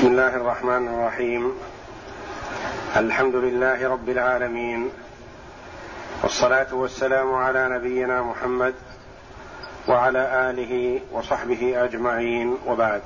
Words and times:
بسم 0.00 0.08
الله 0.08 0.36
الرحمن 0.36 0.88
الرحيم. 0.88 1.52
الحمد 2.96 3.34
لله 3.34 3.88
رب 3.88 4.08
العالمين. 4.08 4.90
والصلاة 6.22 6.74
والسلام 6.74 7.34
على 7.34 7.68
نبينا 7.68 8.22
محمد 8.22 8.74
وعلى 9.88 10.50
آله 10.50 11.00
وصحبه 11.12 11.84
أجمعين. 11.84 12.56
وبعد. 12.66 13.02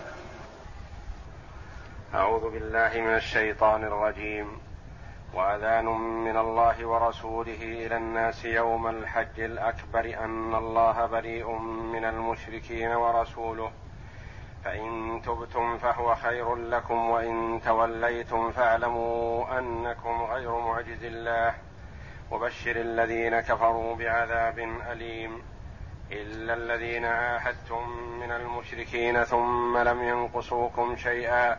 أعوذ 2.14 2.50
بالله 2.50 2.90
من 2.94 3.14
الشيطان 3.14 3.84
الرجيم. 3.84 4.46
وأذان 5.34 5.86
من 6.24 6.36
الله 6.36 6.86
ورسوله 6.86 7.58
إلى 7.62 7.96
الناس 7.96 8.44
يوم 8.44 8.86
الحج 8.86 9.40
الأكبر 9.40 10.24
أن 10.24 10.54
الله 10.54 11.06
بريء 11.06 11.58
من 11.92 12.04
المشركين 12.04 12.88
ورسوله. 12.88 13.70
فإن 14.64 15.20
تبتم 15.24 15.78
فهو 15.78 16.14
خير 16.14 16.54
لكم 16.54 17.10
وإن 17.10 17.60
توليتم 17.64 18.50
فاعلموا 18.50 19.58
أنكم 19.58 20.22
غير 20.22 20.58
معجز 20.58 21.04
الله. 21.04 21.54
وبشر 22.30 22.76
الذين 22.76 23.40
كفروا 23.40 23.96
بعذاب 23.96 24.58
أليم. 24.92 25.42
إلا 26.12 26.54
الذين 26.54 27.04
عاهدتم 27.04 27.88
من 28.20 28.30
المشركين 28.30 29.24
ثم 29.24 29.78
لم 29.78 30.02
ينقصوكم 30.02 30.96
شيئا 30.96 31.58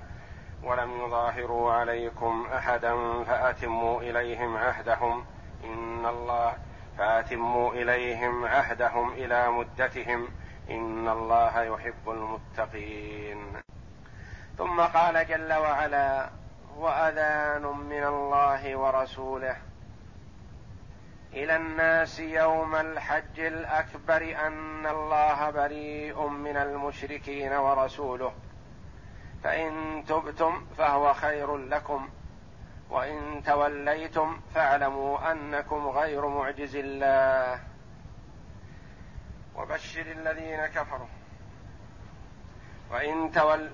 ولم 0.64 1.02
يظاهروا 1.06 1.74
عليكم 1.74 2.48
أحدا 2.54 3.24
فأتموا 3.24 4.02
إليهم 4.02 4.58
عهدهم. 4.58 5.26
إن 5.64 6.06
الله 6.06 6.54
فأتموا 6.98 7.72
إليهم 7.72 8.46
عهدهم 8.46 9.14
إلى 9.14 9.52
مدتهم. 9.52 10.28
إن 10.70 11.10
الله 11.10 11.62
يحب 11.62 12.10
المتقين. 12.10 13.38
ثم 14.58 14.82
قال 14.82 15.28
جل 15.28 15.54
وعلا 15.54 16.30
وأذان 16.78 17.62
من 17.62 18.04
الله 18.04 18.76
ورسوله. 18.76 19.56
إلى 21.34 21.56
الناس 21.56 22.20
يوم 22.20 22.76
الحج 22.76 23.40
الأكبر 23.40 24.36
أن 24.48 24.86
الله 24.88 25.50
بريء 25.50 26.28
من 26.28 26.58
المشركين 26.58 27.54
ورسوله. 27.54 28.34
فإن 29.44 30.04
تبتم 30.08 30.66
فهو 30.78 31.14
خير 31.14 31.58
لكم 31.58 32.10
وإن 32.90 33.44
توليتم 33.46 34.40
فاعلموا 34.56 35.32
أنكم 35.32 35.88
غير 35.88 36.28
معجز 36.28 36.76
الله. 36.76 37.75
وبشر 39.58 40.02
الذين 40.02 40.66
كفروا. 40.66 41.08
وإن 42.92 43.32
تول 43.32 43.70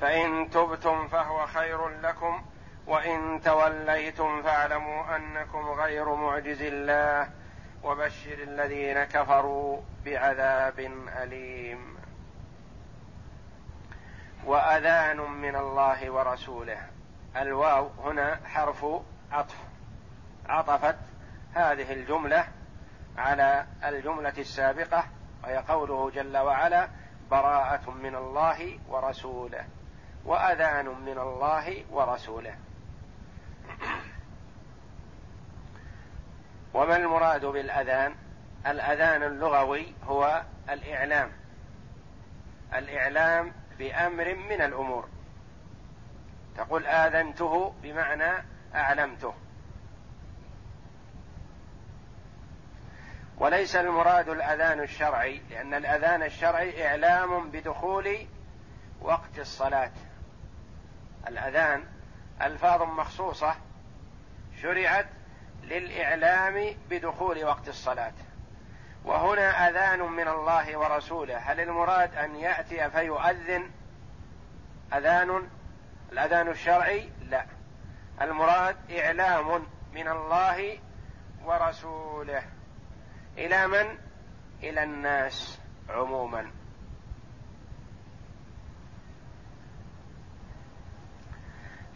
فإن 0.00 0.50
تبتم 0.50 1.08
فهو 1.08 1.46
خير 1.46 1.88
لكم 1.88 2.44
وإن 2.86 3.40
توليتم 3.44 4.42
فاعلموا 4.42 5.16
أنكم 5.16 5.70
غير 5.70 6.14
معجز 6.14 6.62
الله. 6.62 7.30
وبشر 7.84 8.38
الذين 8.42 9.04
كفروا 9.04 9.80
بعذاب 10.04 10.80
أليم. 11.22 11.98
وأذان 14.44 15.16
من 15.16 15.56
الله 15.56 16.10
ورسوله. 16.10 16.86
الواو 17.36 17.90
هنا 18.04 18.40
حرف 18.44 18.86
عطف. 19.32 19.56
عطفت 20.48 20.96
هذه 21.54 21.92
الجملة 21.92 22.48
على 23.18 23.66
الجملة 23.84 24.34
السابقة 24.38 25.04
وهي 25.44 25.56
قوله 25.56 26.10
جل 26.10 26.36
وعلا 26.36 26.88
براءة 27.30 27.90
من 27.90 28.14
الله 28.14 28.78
ورسوله 28.88 29.64
وأذان 30.24 30.86
من 30.86 31.18
الله 31.18 31.84
ورسوله. 31.90 32.54
وما 36.74 36.96
المراد 36.96 37.44
بالأذان؟ 37.44 38.14
الأذان 38.66 39.22
اللغوي 39.22 39.94
هو 40.04 40.42
الإعلام. 40.70 41.32
الإعلام 42.74 43.52
بأمر 43.78 44.34
من 44.34 44.60
الأمور. 44.60 45.08
تقول 46.56 46.86
آذنته 46.86 47.74
بمعنى 47.82 48.44
أعلمته. 48.74 49.34
وليس 53.38 53.76
المراد 53.76 54.28
الأذان 54.28 54.80
الشرعي 54.80 55.40
لأن 55.50 55.74
الأذان 55.74 56.22
الشرعي 56.22 56.88
إعلام 56.88 57.50
بدخول 57.50 58.26
وقت 59.00 59.38
الصلاة. 59.38 59.90
الأذان 61.28 61.84
ألفاظ 62.42 62.82
مخصوصة 62.82 63.54
شرعت 64.62 65.06
للإعلام 65.62 66.74
بدخول 66.90 67.44
وقت 67.44 67.68
الصلاة. 67.68 68.12
وهنا 69.04 69.68
أذان 69.68 70.02
من 70.02 70.28
الله 70.28 70.76
ورسوله. 70.76 71.38
هل 71.38 71.60
المراد 71.60 72.14
أن 72.14 72.36
يأتي 72.36 72.90
فيؤذن؟ 72.90 73.70
أذان؟ 74.94 75.48
الأذان 76.12 76.48
الشرعي؟ 76.48 77.10
لا. 77.28 77.44
المراد 78.22 78.76
إعلام 78.90 79.66
من 79.94 80.08
الله 80.08 80.78
ورسوله. 81.44 82.42
إلى 83.38 83.66
من؟ 83.66 83.98
إلى 84.62 84.82
الناس 84.82 85.58
عموما. 85.88 86.50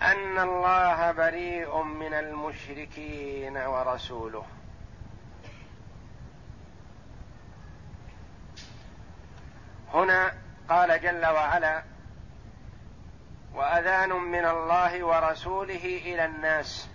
أن 0.03 0.39
الله 0.39 1.13
بريء 1.13 1.83
من 1.83 2.15
المشركين 2.15 3.57
ورسوله. 3.57 4.47
هنا 9.95 10.33
قال 10.69 11.01
جل 11.01 11.27
وعلا 11.27 11.83
وأذان 13.55 14.11
من 14.11 14.45
الله 14.45 15.05
ورسوله 15.05 15.85
إلى 15.85 16.25
الناس. 16.25 16.92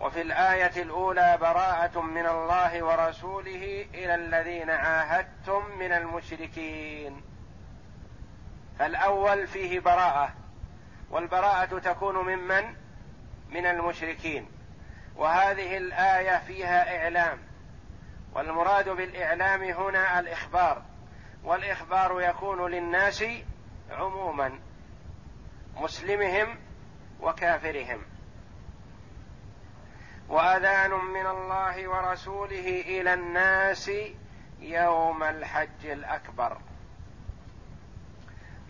وفي 0.00 0.22
الآية 0.22 0.82
الأولى 0.82 1.38
براءة 1.40 2.00
من 2.00 2.26
الله 2.26 2.82
ورسوله 2.82 3.86
إلى 3.94 4.14
الذين 4.14 4.70
عاهدتم 4.70 5.78
من 5.78 5.92
المشركين. 5.92 7.22
فالأول 8.78 9.46
فيه 9.46 9.80
براءة 9.80 10.34
والبراءة 11.10 11.78
تكون 11.78 12.16
ممن 12.16 12.74
من 13.50 13.66
المشركين. 13.66 14.48
وهذه 15.16 15.76
الآية 15.76 16.38
فيها 16.38 17.02
إعلام 17.02 17.38
والمراد 18.34 18.88
بالإعلام 18.88 19.62
هنا 19.62 20.20
الإخبار 20.20 20.82
والإخبار 21.44 22.20
يكون 22.20 22.70
للناس 22.70 23.24
عموما 23.90 24.60
مسلمهم 25.76 26.58
وكافرهم. 27.20 28.02
وأذان 30.28 30.90
من 30.90 31.26
الله 31.26 31.88
ورسوله 31.88 32.80
إلى 32.80 33.14
الناس 33.14 33.90
يوم 34.60 35.22
الحج 35.22 35.86
الأكبر. 35.86 36.58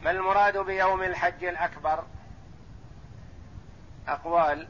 ما 0.03 0.11
المراد 0.11 0.59
بيوم 0.59 1.03
الحج 1.03 1.45
الأكبر؟ 1.45 2.05
أقوال. 4.09 4.69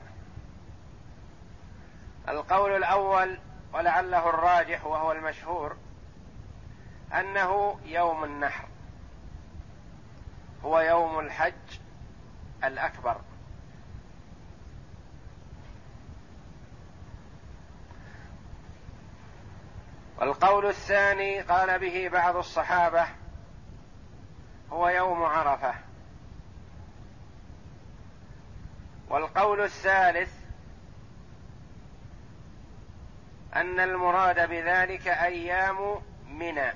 القول 2.28 2.76
الأول 2.76 3.38
ولعله 3.72 4.28
الراجح 4.28 4.86
وهو 4.86 5.12
المشهور 5.12 5.76
أنه 7.12 7.80
يوم 7.84 8.24
النحر. 8.24 8.68
هو 10.64 10.80
يوم 10.80 11.18
الحج 11.18 11.78
الأكبر. 12.64 13.20
والقول 20.24 20.66
الثاني 20.66 21.40
قال 21.40 21.78
به 21.78 22.08
بعض 22.08 22.36
الصحابة 22.36 23.06
هو 24.70 24.88
يوم 24.88 25.22
عرفة. 25.22 25.74
والقول 29.08 29.60
الثالث 29.60 30.32
أن 33.56 33.80
المراد 33.80 34.48
بذلك 34.48 35.08
أيام 35.08 35.96
منى. 36.28 36.72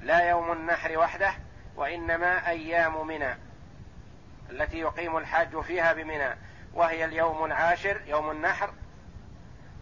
لا 0.00 0.28
يوم 0.28 0.52
النحر 0.52 0.98
وحده 0.98 1.32
وإنما 1.76 2.48
أيام 2.48 3.06
منى. 3.06 3.34
التي 4.50 4.78
يقيم 4.78 5.16
الحاج 5.16 5.60
فيها 5.60 5.92
بمنى. 5.92 6.34
وهي 6.74 7.04
اليوم 7.04 7.44
العاشر 7.44 8.00
يوم 8.06 8.30
النحر 8.30 8.70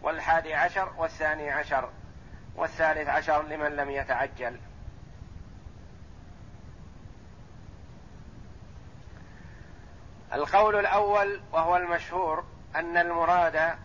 والحادي 0.03 0.53
عشر 0.53 0.93
والثاني 0.97 1.51
عشر 1.51 1.89
والثالث 2.55 3.09
عشر 3.09 3.41
لمن 3.41 3.75
لم 3.75 3.89
يتعجل. 3.89 4.59
القول 10.33 10.75
الأول 10.75 11.41
وهو 11.51 11.77
المشهور 11.77 12.43
أن 12.75 12.97
المراد 12.97 13.77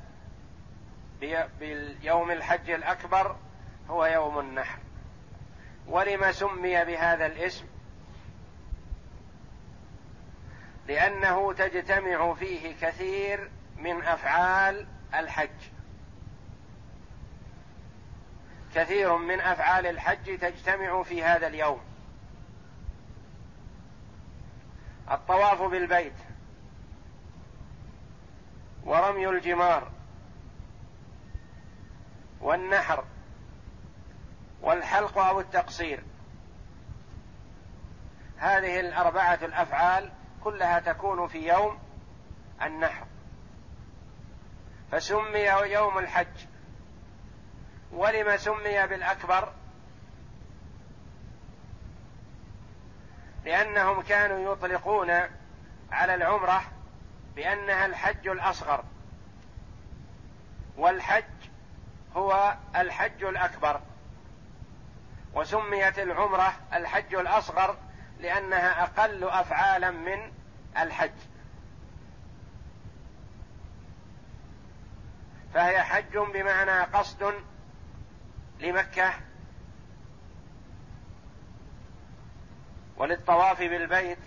باليوم 1.61 2.31
الحج 2.31 2.71
الأكبر 2.71 3.37
هو 3.91 4.07
يوم 4.07 4.39
النحر. 4.39 4.79
ولم 5.87 6.33
سمي 6.33 6.85
بهذا 6.85 7.27
الاسم؟ 7.27 7.65
لأنه 10.87 11.53
تجتمع 11.53 12.35
فيه 12.35 12.75
كثير 12.81 13.51
من 13.77 14.03
أفعال 14.03 14.87
الحج. 15.15 15.78
كثير 18.75 19.17
من 19.17 19.41
أفعال 19.41 19.87
الحج 19.87 20.39
تجتمع 20.39 21.03
في 21.03 21.25
هذا 21.25 21.47
اليوم. 21.47 21.81
الطواف 25.11 25.63
بالبيت 25.63 26.15
ورمي 28.85 29.29
الجمار 29.29 29.91
والنحر 32.41 33.05
والحلق 34.61 35.19
أو 35.19 35.41
التقصير. 35.41 36.05
هذه 38.39 38.81
الأربعة 38.81 39.39
الأفعال 39.43 40.13
كلها 40.45 40.81
تكون 40.81 41.29
في 41.29 41.49
يوم 41.49 41.79
النحر. 42.63 43.07
فسمي 44.93 45.71
يوم 45.73 45.99
الحج. 45.99 46.47
ولم 47.93 48.37
سمي 48.37 48.87
بالأكبر؟ 48.87 49.53
لأنهم 53.45 54.03
كانوا 54.03 54.53
يطلقون 54.53 55.11
على 55.93 56.15
العمرة 56.15 56.63
بأنها 57.37 57.87
الحج 57.87 58.29
الأصغر. 58.29 58.85
والحج 60.77 61.25
هو 62.17 62.57
الحج 62.77 63.25
الأكبر. 63.25 63.81
وسميت 65.35 65.99
العمرة 65.99 66.53
الحج 66.73 67.15
الأصغر 67.15 67.77
لأنها 68.21 68.83
أقل 68.83 69.25
أفعالا 69.25 69.91
من 69.91 70.33
الحج. 70.79 71.11
فهي 75.55 75.83
حج 75.83 76.19
بمعنى 76.19 76.81
قصد 76.81 77.35
لمكة 78.61 79.15
وللطواف 82.97 83.59
بالبيت 83.59 84.19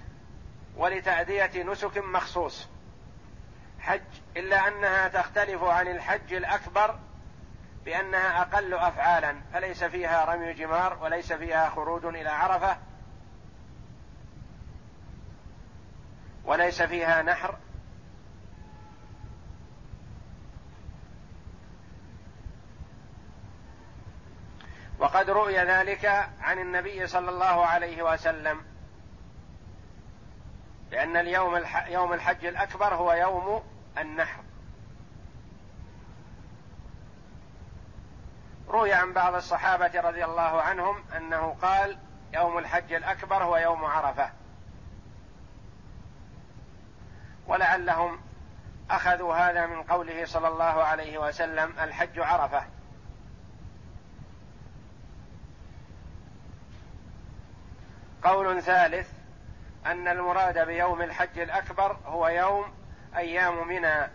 ولتأدية 0.78 1.64
نسك 1.64 1.98
مخصوص. 1.98 2.68
حج 3.80 4.02
إلا 4.38 4.68
أنها 4.68 5.08
تختلف 5.08 5.64
عن 5.64 5.88
الحج 5.88 6.34
الأكبر 6.34 7.00
بأنها 7.86 8.42
أقل 8.42 8.74
أفعالا 8.74 9.36
فليس 9.54 9.84
فيها 9.84 10.26
رمي 10.26 10.54
جمار 10.54 10.98
وليس 11.02 11.34
فيها 11.34 11.70
خروج 11.70 12.06
إلى 12.06 12.30
عرفة 12.30 12.78
وليس 16.46 16.82
فيها 16.82 17.22
نحر 17.22 17.56
وقد 25.02 25.30
روي 25.30 25.58
ذلك 25.58 26.06
عن 26.42 26.60
النبي 26.60 27.08
صلى 27.08 27.30
الله 27.30 27.66
عليه 27.66 28.04
وسلم. 28.04 28.62
لأن 30.92 31.18
اليوم 31.18 31.56
الح... 31.56 31.88
يوم 31.88 32.14
الحج 32.14 32.46
الأكبر 32.46 32.94
هو 32.96 33.14
يوم 33.14 33.64
النحر. 33.98 34.44
روي 38.68 38.94
عن 38.94 39.14
بعض 39.14 39.36
الصحابة 39.36 40.02
رضي 40.02 40.26
الله 40.26 40.62
عنهم 40.62 41.04
أنه 41.18 41.58
قال 41.62 41.98
يوم 42.34 42.58
الحج 42.58 42.94
الأكبر 42.94 43.44
هو 43.44 43.58
يوم 43.58 43.86
عرفة. 43.86 44.32
ولعلهم 47.48 48.22
أخذوا 48.90 49.36
هذا 49.36 49.66
من 49.66 49.84
قوله 49.84 50.26
صلى 50.26 50.48
الله 50.48 50.84
عليه 50.84 51.18
وسلم 51.18 51.74
الحج 51.80 52.20
عرفة. 52.20 52.81
قول 58.24 58.62
ثالث 58.62 59.10
أن 59.86 60.08
المراد 60.08 60.60
بيوم 60.60 61.02
الحج 61.02 61.40
الأكبر 61.40 61.98
هو 62.06 62.28
يوم 62.28 62.74
أيام 63.16 63.68
منى 63.68 64.08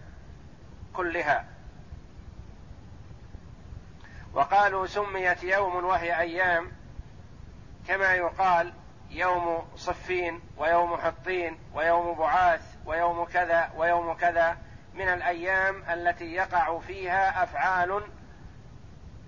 كلها. 0.95 1.45
وقالوا 4.35 4.87
سميت 4.87 5.45
يوم 5.45 5.85
وهي 5.85 6.21
أيام 6.21 6.73
كما 7.89 8.15
يقال 8.15 8.73
يوم 9.11 9.69
صفين 9.77 10.41
ويوم 10.57 10.97
حطين 10.97 11.59
ويوم 11.75 12.19
بعاث 12.19 12.77
ويوم 12.87 13.25
كذا 13.25 13.73
ويوم 13.77 14.13
كذا 14.13 14.59
من 14.95 15.09
الأيام 15.09 15.85
التي 15.91 16.35
يقع 16.35 16.79
فيها 16.79 17.43
أفعال 17.43 18.03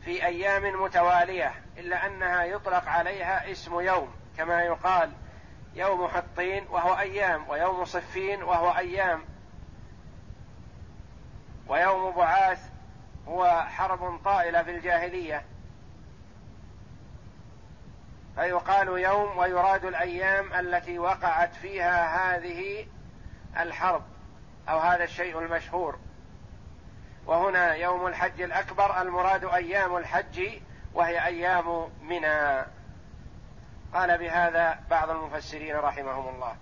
في 0.04 0.26
أيام 0.26 0.82
متوالية 0.82 1.54
إلا 1.78 2.06
أنها 2.06 2.44
يطلق 2.44 2.88
عليها 2.88 3.50
اسم 3.50 3.80
يوم. 3.80 4.17
كما 4.38 4.62
يقال 4.62 5.12
يوم 5.74 6.08
حطين 6.08 6.66
وهو 6.70 6.98
أيام 6.98 7.48
ويوم 7.48 7.84
صفين 7.84 8.42
وهو 8.42 8.70
أيام. 8.70 9.24
ويوم 11.68 12.10
بعاث 12.10 12.70
هو 13.28 13.64
حرب 13.68 14.20
طائلة 14.24 14.62
في 14.62 14.70
الجاهلية. 14.70 15.44
فيقال 18.34 18.88
يوم 18.88 19.38
ويراد 19.38 19.84
الأيام 19.84 20.52
التي 20.52 20.98
وقعت 20.98 21.54
فيها 21.54 22.36
هذه 22.36 22.86
الحرب 23.58 24.02
أو 24.68 24.78
هذا 24.78 25.04
الشيء 25.04 25.38
المشهور. 25.38 25.98
وهنا 27.26 27.74
يوم 27.74 28.06
الحج 28.06 28.40
الأكبر 28.40 29.02
المراد 29.02 29.44
أيام 29.44 29.96
الحج 29.96 30.60
وهي 30.94 31.26
أيام 31.26 31.88
منى. 32.02 32.77
قال 33.94 34.18
بهذا 34.18 34.80
بعض 34.90 35.10
المفسرين 35.10 35.76
رحمهم 35.76 36.34
الله. 36.34 36.56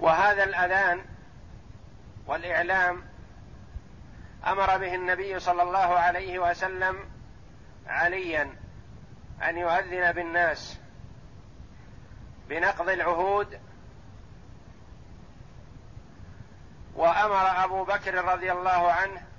وهذا 0.00 0.44
الأذان 0.44 1.04
والإعلام 2.26 3.04
أمر 4.46 4.78
به 4.78 4.94
النبي 4.94 5.40
صلى 5.40 5.62
الله 5.62 5.78
عليه 5.78 6.38
وسلم 6.38 7.10
عليا 7.86 8.56
أن 9.42 9.58
يؤذن 9.58 10.12
بالناس 10.12 10.78
بنقض 12.48 12.88
العهود. 12.88 13.60
وأمر 16.94 17.64
أبو 17.64 17.84
بكر 17.84 18.14
رضي 18.24 18.52
الله 18.52 18.92
عنه 18.92 19.33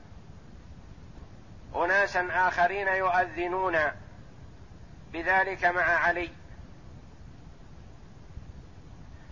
اناسا 1.75 2.27
آخرين 2.32 2.88
يؤذنون. 2.88 3.77
بذلك 5.13 5.65
مع 5.65 5.82
علي. 5.84 6.29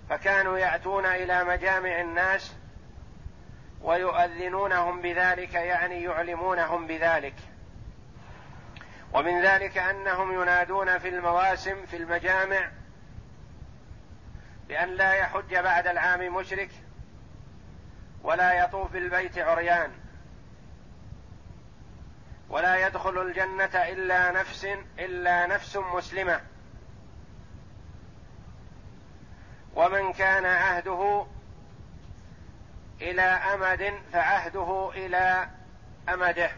فكانوا 0.10 0.58
يأتون 0.58 1.06
إلى 1.06 1.44
مجامع 1.44 2.02
الناس 2.02 2.56
ويؤذنونهم 3.82 5.02
بذلك 5.02 5.54
يعني 5.54 6.04
يعلمونهم 6.04 6.88
بذلك. 6.88 7.36
ومن 9.14 9.42
ذلك 9.42 9.78
أنهم 9.78 10.42
ينادون 10.42 10.98
في 10.98 11.10
المواسم 11.10 11.86
في 11.86 11.98
المجامع 11.98 12.72
بأن 14.68 14.90
لا 14.90 15.14
يحج 15.14 15.56
بعد 15.56 15.88
العام 15.88 16.36
مشرك 16.36 16.70
ولا 18.24 18.64
يطوف 18.64 18.92
بالبيت 18.92 19.38
عريان. 19.38 19.92
ولا 22.50 22.88
يدخل 22.88 23.22
الجنة 23.22 23.66
إلا 23.66 24.32
نفس 24.32 24.68
إلا 25.00 25.48
نفس 25.48 25.78
مسلمة. 25.78 26.42
ومن 29.76 30.14
كان 30.14 30.46
عهده 30.46 31.26
إلى 33.02 33.22
أمد 33.22 33.94
فعهده 34.14 34.92
إلى 34.96 35.50
أمده. 36.10 36.52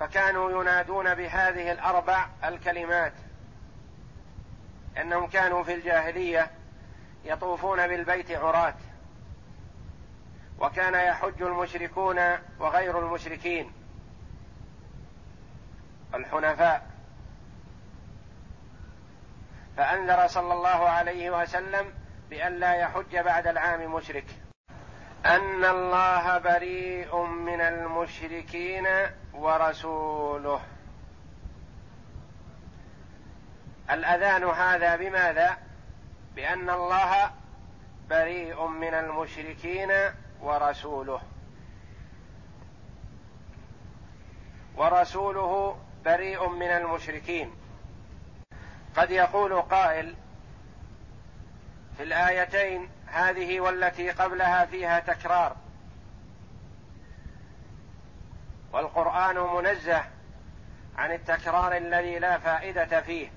فكانوا 0.00 0.60
ينادون 0.62 1.14
بهذه 1.14 1.72
الأربع 1.72 2.26
الكلمات. 2.44 3.12
أنهم 5.00 5.26
كانوا 5.26 5.62
في 5.62 5.74
الجاهلية 5.74 6.50
يطوفون 7.24 7.86
بالبيت 7.86 8.30
عراة. 8.30 8.74
وكان 10.60 10.94
يحج 10.94 11.42
المشركون 11.42 12.18
وغير 12.58 12.98
المشركين. 12.98 13.72
الحنفاء. 16.14 16.90
فأنذر 19.76 20.26
صلى 20.26 20.52
الله 20.52 20.88
عليه 20.88 21.42
وسلم 21.42 21.94
بأن 22.30 22.52
لا 22.52 22.74
يحج 22.74 23.16
بعد 23.16 23.46
العام 23.46 23.94
مشرك. 23.94 24.26
أن 25.26 25.64
الله 25.64 26.38
بريء 26.38 27.16
من 27.24 27.60
المشركين 27.60 28.86
ورسوله. 29.34 30.60
الأذان 33.90 34.44
هذا 34.44 34.96
بماذا؟ 34.96 35.56
بأن 36.36 36.70
الله 36.70 37.30
بريء 38.10 38.66
من 38.66 38.94
المشركين 38.94 39.90
ورسوله. 40.40 41.20
ورسوله 44.76 45.78
بريء 46.04 46.48
من 46.48 46.66
المشركين. 46.66 47.50
قد 48.96 49.10
يقول 49.10 49.62
قائل 49.62 50.14
في 51.96 52.02
الآيتين 52.02 52.88
هذه 53.06 53.60
والتي 53.60 54.10
قبلها 54.10 54.64
فيها 54.64 55.00
تكرار. 55.00 55.56
والقرآن 58.72 59.36
منزه 59.36 60.04
عن 60.98 61.12
التكرار 61.12 61.76
الذي 61.76 62.18
لا 62.18 62.38
فائدة 62.38 63.00
فيه. 63.00 63.35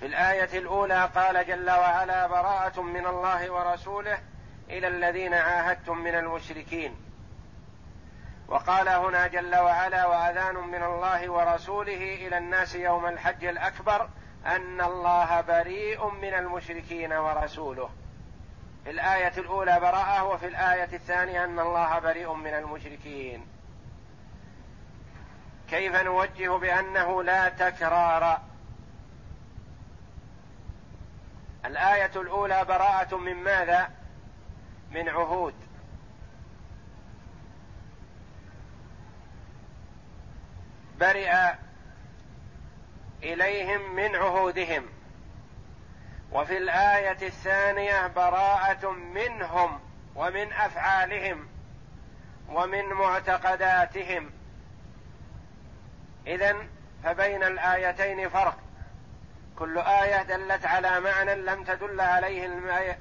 في 0.00 0.06
الآية 0.06 0.58
الأولى 0.58 1.10
قال 1.14 1.46
جل 1.46 1.70
وعلا 1.70 2.26
براءة 2.26 2.82
من 2.82 3.06
الله 3.06 3.50
ورسوله 3.50 4.18
إلى 4.70 4.88
الذين 4.88 5.34
عاهدتم 5.34 5.98
من 5.98 6.14
المشركين 6.14 6.96
وقال 8.48 8.88
هنا 8.88 9.26
جل 9.26 9.56
وعلا 9.56 10.06
وأذان 10.06 10.54
من 10.54 10.82
الله 10.82 11.30
ورسوله 11.30 12.26
إلى 12.26 12.38
الناس 12.38 12.74
يوم 12.74 13.06
الحج 13.06 13.44
الأكبر 13.44 14.08
أن 14.46 14.80
الله 14.80 15.40
بريء 15.40 16.10
من 16.10 16.34
المشركين 16.34 17.12
ورسوله 17.12 17.90
في 18.84 18.90
الآية 18.90 19.32
الأولى 19.38 19.80
براءة 19.80 20.24
وفي 20.24 20.46
الآية 20.46 20.88
الثانية 20.92 21.44
أن 21.44 21.58
الله 21.58 21.98
بريء 21.98 22.32
من 22.32 22.54
المشركين. 22.54 23.46
كيف 25.70 26.02
نوجه 26.02 26.56
بأنه 26.58 27.22
لا 27.22 27.48
تكرار؟ 27.48 28.40
الآية 31.68 32.10
الأولى 32.16 32.64
براءة 32.64 33.16
من 33.16 33.34
ماذا؟ 33.34 33.90
من 34.90 35.08
عهود. 35.08 35.54
برئ 41.00 41.34
إليهم 43.22 43.94
من 43.94 44.16
عهودهم. 44.16 44.86
وفي 46.32 46.56
الآية 46.56 47.26
الثانية 47.26 48.06
براءة 48.06 48.90
منهم 48.90 49.80
ومن 50.14 50.52
أفعالهم 50.52 51.48
ومن 52.48 52.84
معتقداتهم. 52.84 54.30
اذا 56.26 56.56
فبين 57.04 57.42
الآيتين 57.42 58.28
فرق. 58.28 58.67
كل 59.58 59.78
آية 59.78 60.22
دلت 60.22 60.66
على 60.66 61.00
معنى 61.00 61.34
لم 61.34 61.64
تدل 61.64 62.00
عليه 62.00 62.46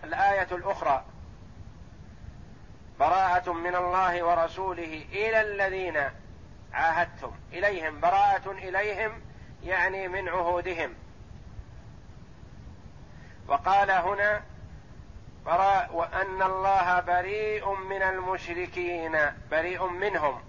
الايه 0.03 0.47
الأخرى. 0.51 1.05
براءة 2.99 3.53
من 3.53 3.75
الله 3.75 4.23
ورسوله 4.23 5.05
إلى 5.11 5.41
الذين 5.41 6.09
عاهدتم. 6.73 7.31
إليهم 7.53 7.99
براءة 7.99 8.51
إليهم 8.51 9.21
يعني 9.63 10.07
من 10.07 10.29
عهودهم. 10.29 10.93
وقال 13.47 13.91
هنا 13.91 14.41
براء 15.45 15.89
وأن 15.93 16.41
الله 16.41 16.99
بريء 16.99 17.73
من 17.73 18.01
المشركين 18.01 19.17
بريء 19.51 19.87
منهم. 19.87 20.41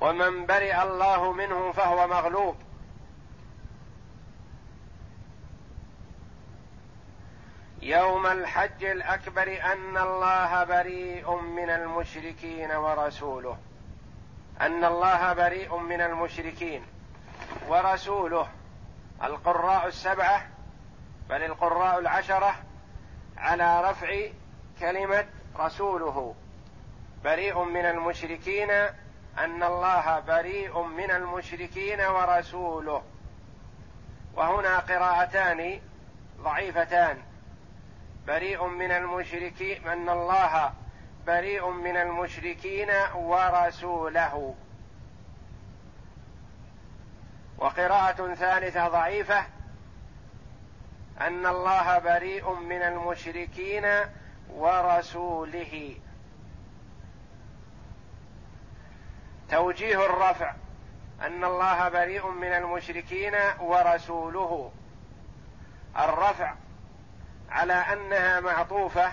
ومن 0.00 0.46
برئ 0.46 0.82
الله 0.82 1.32
منه 1.32 1.72
فهو 1.72 2.06
مغلوب. 2.06 2.56
يوم 7.82 8.26
الحج 8.26 8.84
الأكبر 8.84 9.58
أن 9.72 9.96
الله 9.96 10.64
بريء 10.64 11.40
من 11.40 11.70
المشركين 11.70 12.70
ورسوله. 12.70 13.58
أن 14.60 14.84
الله 14.84 15.32
بريء 15.32 15.76
من 15.76 16.00
المشركين 16.00 16.82
ورسوله. 17.68 18.48
القراء 19.24 19.86
السبعة 19.86 20.48
بل 21.28 21.42
القراء 21.42 21.98
العشرة 21.98 22.54
على 23.36 23.90
رفع 23.90 24.26
كلمة 24.80 25.26
رسوله. 25.58 26.34
بريء 27.24 27.64
من 27.64 27.84
المشركين 27.84 28.68
أن 29.38 29.62
الله 29.62 30.20
بريء 30.20 30.82
من 30.82 31.10
المشركين 31.10 32.00
ورسوله. 32.00 33.02
وهنا 34.36 34.78
قراءتان 34.78 35.80
ضعيفتان. 36.40 37.18
بريء 38.26 38.66
من 38.66 38.90
المشركين 38.90 39.88
أن 39.88 40.08
الله 40.08 40.72
بريء 41.26 41.70
من 41.70 41.96
المشركين 41.96 42.90
ورسوله. 43.14 44.54
وقراءة 47.58 48.34
ثالثة 48.34 48.88
ضعيفة. 48.88 49.46
أن 51.20 51.46
الله 51.46 51.98
بريء 51.98 52.54
من 52.54 52.82
المشركين 52.82 53.86
ورسوله. 54.50 55.96
توجيه 59.50 60.06
الرفع 60.06 60.54
أن 61.22 61.44
الله 61.44 61.88
بريء 61.88 62.30
من 62.30 62.52
المشركين 62.52 63.34
ورسوله. 63.60 64.72
الرفع 65.98 66.54
على 67.50 67.72
أنها 67.72 68.40
معطوفة 68.40 69.12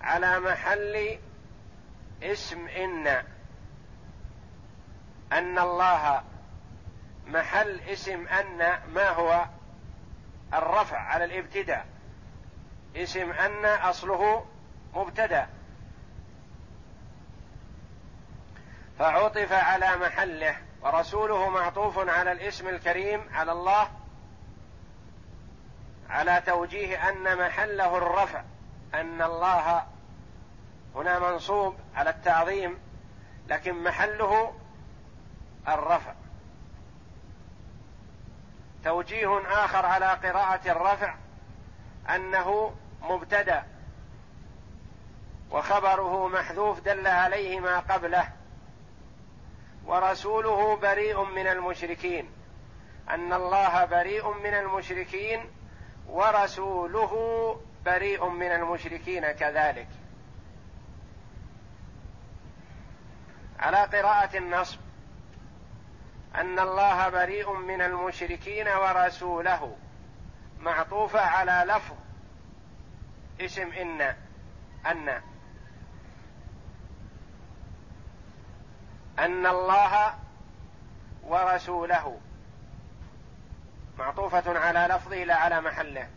على 0.00 0.40
محل 0.40 1.18
اسم 2.22 2.68
إن. 2.68 3.06
أن 5.32 5.58
الله 5.58 6.22
محل 7.26 7.80
اسم 7.80 8.26
أن 8.26 8.78
ما 8.94 9.08
هو؟ 9.08 9.46
الرفع 10.54 10.98
على 10.98 11.24
الابتداء. 11.24 11.86
اسم 12.96 13.30
أن 13.30 13.64
أصله 13.64 14.46
مبتدأ. 14.94 15.48
فعطف 18.98 19.52
على 19.52 19.96
محله 19.96 20.56
ورسوله 20.82 21.48
معطوف 21.48 21.98
على 22.08 22.32
الاسم 22.32 22.68
الكريم 22.68 23.20
على 23.32 23.52
الله 23.52 23.90
على 26.10 26.42
توجيه 26.46 27.08
أن 27.08 27.38
محله 27.38 27.98
الرفع 27.98 28.42
أن 28.94 29.22
الله 29.22 29.86
هنا 30.94 31.18
منصوب 31.18 31.76
على 31.94 32.10
التعظيم 32.10 32.78
لكن 33.48 33.82
محله 33.82 34.54
الرفع. 35.68 36.14
توجيه 38.84 39.64
آخر 39.64 39.86
على 39.86 40.06
قراءة 40.06 40.70
الرفع 40.70 41.14
أنه 42.14 42.74
مبتدأ 43.02 43.64
وخبره 45.50 46.28
محذوف 46.28 46.80
دل 46.80 47.06
عليه 47.06 47.60
ما 47.60 47.78
قبله. 47.78 48.37
ورسوله 49.88 50.76
بريء 50.76 51.24
من 51.24 51.46
المشركين. 51.46 52.30
أن 53.10 53.32
الله 53.32 53.84
بريء 53.84 54.32
من 54.32 54.54
المشركين 54.54 55.50
ورسوله 56.08 57.12
بريء 57.84 58.28
من 58.28 58.52
المشركين 58.52 59.32
كذلك. 59.32 59.88
على 63.58 63.76
قراءة 63.76 64.36
النصب. 64.36 64.78
أن 66.34 66.58
الله 66.58 67.08
بريء 67.08 67.52
من 67.52 67.82
المشركين 67.82 68.68
ورسوله. 68.68 69.76
معطوفة 70.60 71.20
على 71.20 71.72
لفظ. 71.72 71.96
اسم 73.40 73.72
إن 73.72 74.14
أن. 74.86 75.22
أن 79.18 79.46
الله 79.46 80.14
ورسوله 81.22 82.20
معطوفة 83.98 84.58
على 84.58 84.94
لفظه 84.94 85.24
لا 85.24 85.34
على 85.34 85.60
محله. 85.60 86.08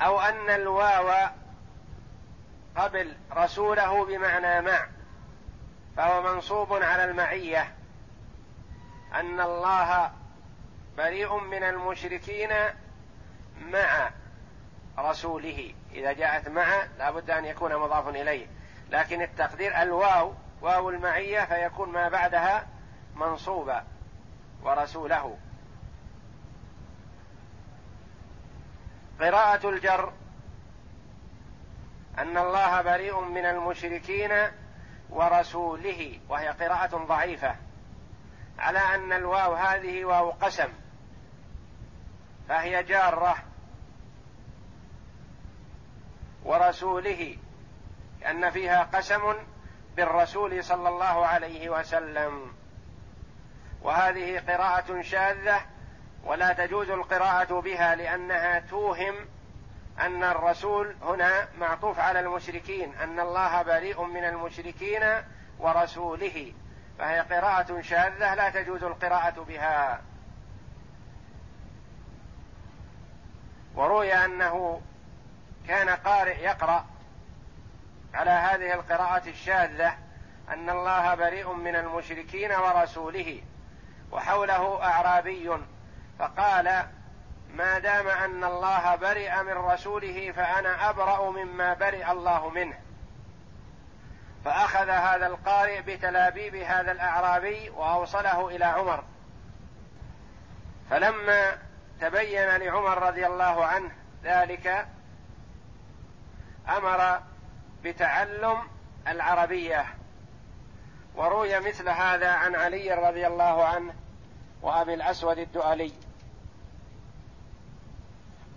أو 0.00 0.20
أن 0.20 0.50
الواو 0.50 1.28
قبل 2.76 3.16
رسوله 3.32 4.04
بمعنى 4.04 4.60
مع 4.60 4.86
فهو 5.96 6.22
منصوب 6.22 6.72
على 6.72 7.04
المعية. 7.04 7.74
أن 9.14 9.40
الله 9.40 10.12
بريء 10.96 11.38
من 11.38 11.62
المشركين 11.62 12.50
مع 13.60 14.10
رسوله. 15.00 15.74
إذا 15.92 16.12
جاءت 16.12 16.48
مع 16.48 16.82
لا 16.98 17.10
بد 17.10 17.30
أن 17.30 17.44
يكون 17.44 17.76
مضاف 17.76 18.08
إليه. 18.08 18.46
لكن 18.90 19.22
التقدير 19.22 19.82
الواو 19.82 20.34
واو 20.62 20.90
المعية 20.90 21.44
فيكون 21.44 21.88
ما 21.88 22.08
بعدها 22.08 22.66
منصوبا 23.16 23.84
ورسوله. 24.62 25.38
قراءة 29.20 29.68
الجر. 29.68 30.12
أن 32.18 32.38
الله 32.38 32.82
بريء 32.82 33.20
من 33.20 33.46
المشركين 33.46 34.30
ورسوله. 35.10 36.18
وهي 36.28 36.48
قراءة 36.48 36.96
ضعيفة. 36.96 37.56
على 38.58 38.78
أن 38.78 39.12
الواو 39.12 39.54
هذه 39.54 40.04
واو 40.04 40.30
قسم. 40.30 40.68
فهي 42.48 42.82
جارة. 42.82 43.49
ورسوله 46.44 47.36
لأن 48.20 48.50
فيها 48.50 48.82
قسم 48.82 49.34
بالرسول 49.96 50.64
صلى 50.64 50.88
الله 50.88 51.26
عليه 51.26 51.70
وسلم. 51.70 52.52
وهذه 53.82 54.38
قراءة 54.48 55.02
شاذة 55.02 55.60
ولا 56.24 56.52
تجوز 56.52 56.90
القراءة 56.90 57.60
بها 57.60 57.94
لأنها 57.94 58.60
توهم 58.60 59.14
أن 60.00 60.24
الرسول 60.24 60.96
هنا 61.02 61.48
معطوف 61.58 61.98
على 61.98 62.20
المشركين 62.20 62.94
أن 62.94 63.20
الله 63.20 63.62
بريء 63.62 64.02
من 64.02 64.24
المشركين 64.24 65.02
ورسوله. 65.58 66.52
فهي 66.98 67.20
قراءة 67.20 67.80
شاذة 67.80 68.34
لا 68.34 68.50
تجوز 68.50 68.84
القراءة 68.84 69.44
بها. 69.48 70.00
وروي 73.74 74.14
أنه 74.14 74.80
كان 75.70 75.88
قارئ 75.88 76.42
يقرأ 76.42 76.84
على 78.14 78.30
هذه 78.30 78.74
القراءة 78.74 79.28
الشاذة 79.28 79.94
أن 80.48 80.70
الله 80.70 81.14
بريء 81.14 81.52
من 81.52 81.76
المشركين 81.76 82.52
ورسوله 82.52 83.42
وحوله 84.12 84.82
أعرابي 84.82 85.58
فقال 86.18 86.84
ما 87.54 87.78
دام 87.78 88.08
أن 88.08 88.44
الله 88.44 88.96
برئ 88.96 89.42
من 89.42 89.52
رسوله 89.52 90.32
فأنا 90.36 90.90
أبرأ 90.90 91.30
مما 91.30 91.74
برئ 91.74 92.10
الله 92.10 92.48
منه. 92.48 92.78
فأخذ 94.44 94.88
هذا 94.88 95.26
القارئ 95.26 95.82
بتلابيب 95.82 96.54
هذا 96.54 96.92
الأعرابي 96.92 97.70
وأوصله 97.70 98.48
إلى 98.48 98.64
عمر. 98.64 99.04
فلما 100.90 101.58
تبين 102.00 102.56
لعمر 102.56 103.02
رضي 103.02 103.26
الله 103.26 103.64
عنه 103.64 103.90
ذلك 104.24 104.86
أمر 106.76 107.20
بتعلم 107.84 108.58
العربية. 109.08 109.86
وروي 111.14 111.60
مثل 111.60 111.88
هذا 111.88 112.30
عن 112.30 112.54
علي 112.54 112.94
رضي 112.94 113.26
الله 113.26 113.64
عنه 113.64 113.94
وأبي 114.62 114.94
الأسود 114.94 115.38
الدؤلي. 115.38 115.92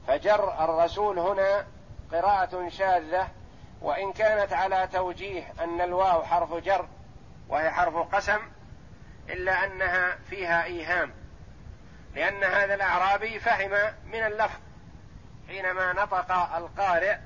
فجر 0.07 0.63
الرسول 0.63 1.19
هنا 1.19 1.65
قراءة 2.11 2.69
شاذة 2.69 3.27
وإن 3.81 4.13
كانت 4.13 4.53
على 4.53 4.87
توجيه 4.93 5.53
أن 5.59 5.81
الواو 5.81 6.23
حرف 6.23 6.53
جر 6.53 6.87
وهي 7.49 7.71
حرف 7.71 8.15
قسم 8.15 8.39
إلا 9.29 9.65
أنها 9.65 10.15
فيها 10.29 10.63
إيهام. 10.63 11.13
لأن 12.15 12.43
هذا 12.43 12.73
الأعرابي 12.73 13.39
فهم 13.39 13.93
من 14.05 14.23
اللفظ 14.23 14.59
حينما 15.47 15.93
نطق 15.93 16.31
القارئ 16.31 17.17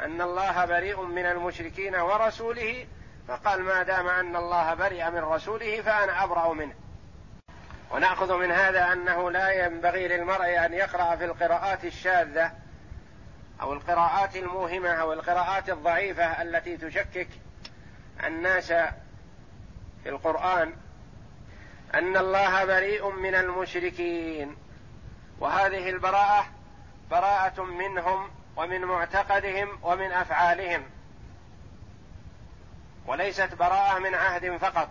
أن 0.00 0.20
الله 0.20 0.64
بريء 0.64 1.02
من 1.02 1.26
المشركين 1.26 1.94
ورسوله 1.94 2.86
فقال 3.28 3.62
ما 3.62 3.82
دام 3.82 4.08
أن 4.08 4.36
الله 4.36 4.74
برئ 4.74 5.10
من 5.10 5.18
رسوله 5.18 5.82
فأنا 5.82 6.24
أبرأ 6.24 6.52
منه. 6.52 6.74
ونأخذ 7.90 8.36
من 8.36 8.50
هذا 8.50 8.92
أنه 8.92 9.30
لا 9.30 9.66
ينبغي 9.66 10.08
للمرء 10.08 10.64
أن 10.64 10.72
يقرأ 10.72 11.16
في 11.16 11.24
القراءات 11.24 11.84
الشاذة 11.84 12.52
أو 13.60 13.72
القراءات 13.72 14.36
الموهمة 14.36 14.88
أو 14.88 15.12
القراءات 15.12 15.70
الضعيفة 15.70 16.42
التي 16.42 16.76
تشكك 16.76 17.28
الناس 18.24 18.72
في 20.02 20.08
القرآن 20.08 20.74
أن 21.94 22.16
الله 22.16 22.64
بريء 22.64 23.10
من 23.10 23.34
المشركين. 23.34 24.56
وهذه 25.40 25.90
البراءة 25.90 26.46
براءة 27.10 27.62
منهم 27.62 28.37
ومن 28.58 28.84
معتقدهم 28.84 29.78
ومن 29.82 30.12
أفعالهم 30.12 30.82
وليست 33.06 33.54
براءة 33.54 33.98
من 33.98 34.14
عهد 34.14 34.56
فقط. 34.56 34.90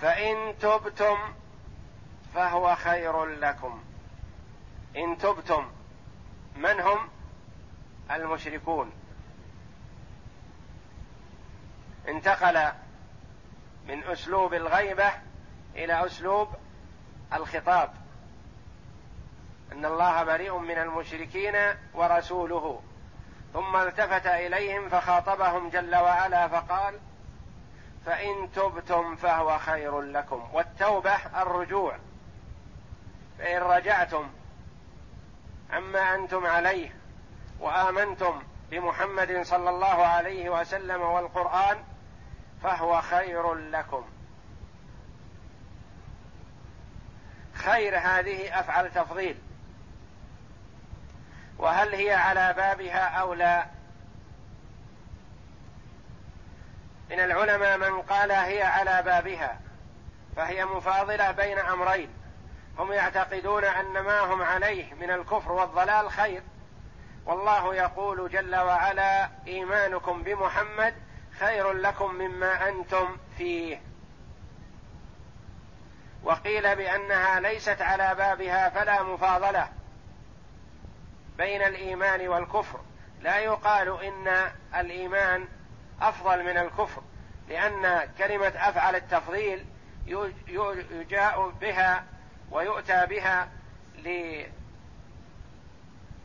فإن 0.00 0.58
تبتم 0.58 1.16
فهو 2.34 2.76
خير 2.76 3.24
لكم. 3.24 3.82
إن 4.96 5.18
تبتم 5.18 5.70
من 6.56 6.80
هم؟ 6.80 7.08
المشركون. 8.10 8.92
انتقل 12.08 12.72
من 13.88 14.04
أسلوب 14.04 14.54
الغيبة 14.54 15.12
إلى 15.74 16.06
أسلوب 16.06 16.48
الخطاب. 17.32 18.07
إن 19.72 19.84
الله 19.84 20.24
بريء 20.24 20.58
من 20.58 20.78
المشركين 20.78 21.54
ورسوله. 21.94 22.82
ثم 23.52 23.76
التفت 23.76 24.26
إليهم 24.26 24.88
فخاطبهم 24.88 25.68
جل 25.68 25.96
وعلا 25.96 26.48
فقال 26.48 26.98
فإن 28.06 28.52
تبتم 28.52 29.16
فهو 29.16 29.58
خير 29.58 30.00
لكم. 30.00 30.48
والتوبة 30.52 31.42
الرجوع. 31.42 31.96
فإن 33.38 33.62
رجعتم 33.62 34.28
عما 35.70 36.14
أنتم 36.14 36.46
عليه 36.46 36.96
وآمنتم 37.60 38.42
بمحمد 38.70 39.42
صلى 39.42 39.70
الله 39.70 40.06
عليه 40.06 40.50
وسلم 40.50 41.00
والقرآن 41.00 41.84
فهو 42.62 43.00
خير 43.00 43.54
لكم. 43.54 44.04
خير 47.54 47.98
هذه 47.98 48.60
أفعل 48.60 48.90
تفضيل. 48.90 49.38
وهل 51.58 51.94
هي 51.94 52.14
على 52.14 52.52
بابها 52.52 53.20
أو 53.20 53.34
لا؟ 53.34 53.66
من 57.10 57.20
العلماء 57.20 57.78
من 57.78 58.02
قال 58.02 58.32
هي 58.32 58.62
على 58.62 59.02
بابها 59.02 59.60
فهي 60.36 60.64
مفاضلة 60.64 61.30
بين 61.30 61.58
أمرين. 61.58 62.10
هم 62.78 62.92
يعتقدون 62.92 63.64
أن 63.64 63.92
ما 63.92 64.20
هم 64.20 64.42
عليه 64.42 64.94
من 64.94 65.10
الكفر 65.10 65.52
والضلال 65.52 66.10
خير. 66.10 66.42
والله 67.26 67.74
يقول 67.74 68.30
جل 68.30 68.56
وعلا 68.56 69.28
إيمانكم 69.46 70.22
بمحمد 70.22 70.94
خير 71.38 71.72
لكم 71.72 72.14
مما 72.14 72.68
أنتم 72.68 73.16
فيه. 73.38 73.80
وقيل 76.22 76.76
بأنها 76.76 77.40
ليست 77.40 77.82
على 77.82 78.14
بابها 78.14 78.68
فلا 78.68 79.02
مفاضلة. 79.02 79.68
بين 81.38 81.62
الإيمان 81.62 82.28
والكفر. 82.28 82.80
لا 83.20 83.38
يقال 83.38 84.04
إن 84.04 84.52
الإيمان 84.74 85.48
أفضل 86.02 86.44
من 86.44 86.58
الكفر 86.58 87.02
لأن 87.48 88.08
كلمة 88.18 88.52
أفعل 88.56 88.96
التفضيل 88.96 89.64
يجاء 90.90 91.48
بها 91.48 92.04
ويؤتى 92.50 93.06
بها 93.06 93.48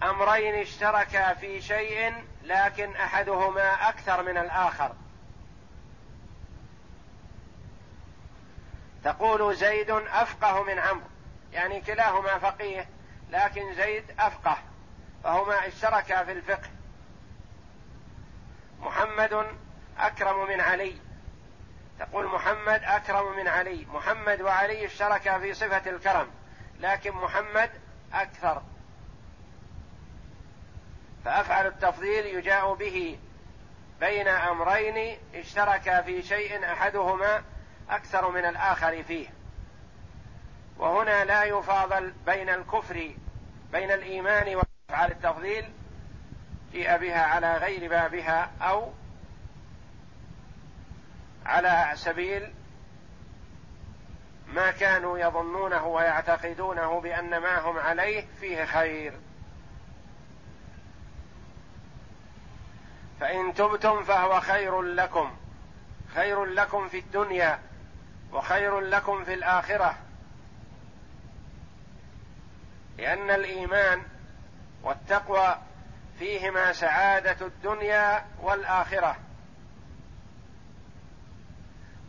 لأمرين 0.02 0.56
اشتركا 0.56 1.34
في 1.34 1.62
شيء 1.62 2.14
لكن 2.44 2.96
أحدهما 2.96 3.90
أكثر 3.90 4.24
من 4.24 4.38
الآخر. 4.38 4.96
تقول 9.04 9.56
زيد 9.56 9.90
أفقه 9.90 10.64
من 10.64 10.80
عمرو 10.80 11.08
يعني 11.54 11.82
كلاهما 11.82 12.38
فقيه 12.38 12.88
لكن 13.30 13.74
زيد 13.74 14.04
أفقه. 14.20 14.58
فهما 15.24 15.68
اشتركا 15.68 16.24
في 16.24 16.32
الفقه. 16.32 16.70
محمد 18.80 19.48
أكرم 19.98 20.48
من 20.48 20.62
علي. 20.62 20.96
تقول 22.00 22.26
محمد 22.28 22.82
أكرم 22.84 23.36
من 23.36 23.48
علي. 23.48 23.86
محمد 23.94 24.42
وعلي 24.42 24.86
اشتركا 24.86 25.40
في 25.40 25.54
صفة 25.54 25.90
الكرم 25.90 26.28
لكن 26.80 27.12
محمد 27.12 27.70
أكثر. 28.14 28.64
فأفعل 31.26 31.68
التفضيل 31.68 32.26
يجاء 32.26 32.74
به. 32.74 33.20
بين 34.00 34.28
أمرين 34.28 35.18
اشتركا 35.36 36.02
في 36.02 36.22
شيء 36.22 36.66
أحدهما 36.66 37.44
أكثر 37.90 38.30
من 38.30 38.46
الآخر 38.46 39.04
فيه. 39.04 39.28
وهنا 40.78 41.26
لا 41.26 41.44
يفاضل 41.44 42.14
بين 42.26 42.50
الكفر 42.50 43.12
بين 43.72 43.92
الإيمان 43.92 44.62
وافعال 44.94 45.12
التفضيل 45.12 45.70
جيء 46.72 46.98
بها 46.98 47.22
على 47.22 47.58
غير 47.58 47.90
بابها 47.90 48.52
أو 48.62 48.94
على 51.46 51.92
سبيل 51.96 52.54
ما 54.48 54.72
كانوا 54.72 55.18
يظنونه 55.20 55.86
ويعتقدونه 55.86 57.02
بأن 57.02 57.38
ما 57.38 57.60
هم 57.60 57.78
عليه 57.78 58.28
فيه 58.40 58.66
خير. 58.66 59.14
فإن 63.20 63.54
تبتم 63.54 64.04
فهو 64.04 64.40
خير 64.40 64.82
لكم 64.82 65.32
خير 66.16 66.46
لكم 66.46 66.88
في 66.88 67.00
الدنيا 67.00 67.60
وخير 68.32 68.80
لكم 68.80 69.24
في 69.24 69.34
الآخرة 69.34 69.96
لأن 72.98 73.30
الإيمان 73.30 74.13
والتقوى 74.84 75.58
فيهما 76.20 76.74
سعادة 76.74 77.46
الدنيا 77.46 78.26
والآخرة. 78.42 79.16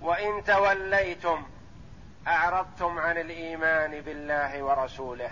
وإن 0.02 0.44
توليتم 0.44 1.46
أعرضتم 2.26 2.98
عن 2.98 3.18
الإيمان 3.18 4.00
بالله 4.00 4.62
ورسوله. 4.62 5.30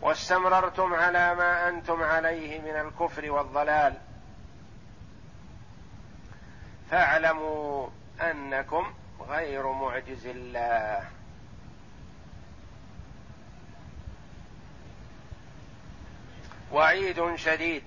واستمررتم 0.00 0.94
على 0.94 1.34
ما 1.34 1.68
أنتم 1.68 2.02
عليه 2.02 2.60
من 2.60 2.80
الكفر 2.80 3.30
والضلال. 3.30 3.94
فاعلموا 6.90 7.88
أنكم 8.20 8.94
غير 9.28 9.72
معجز 9.72 10.26
الله. 10.26 11.19
وعيد 16.72 17.36
شديد. 17.36 17.82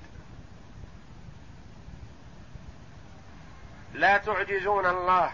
لا 3.93 4.17
تعجزون 4.17 4.85
الله 4.85 5.33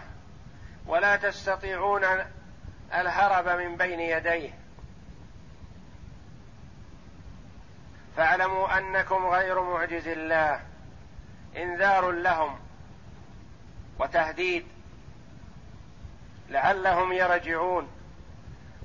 ولا 0.86 1.16
تستطيعون 1.16 2.04
الهرب 2.94 3.48
من 3.48 3.76
بين 3.76 4.00
يديه. 4.00 4.50
فاعلموا 8.16 8.78
أنكم 8.78 9.26
غير 9.26 9.62
معجز 9.62 10.08
الله 10.08 10.60
إنذار 11.56 12.10
لهم 12.10 12.58
وتهديد. 13.98 14.66
لعلهم 16.48 17.12
يرجعون 17.12 17.88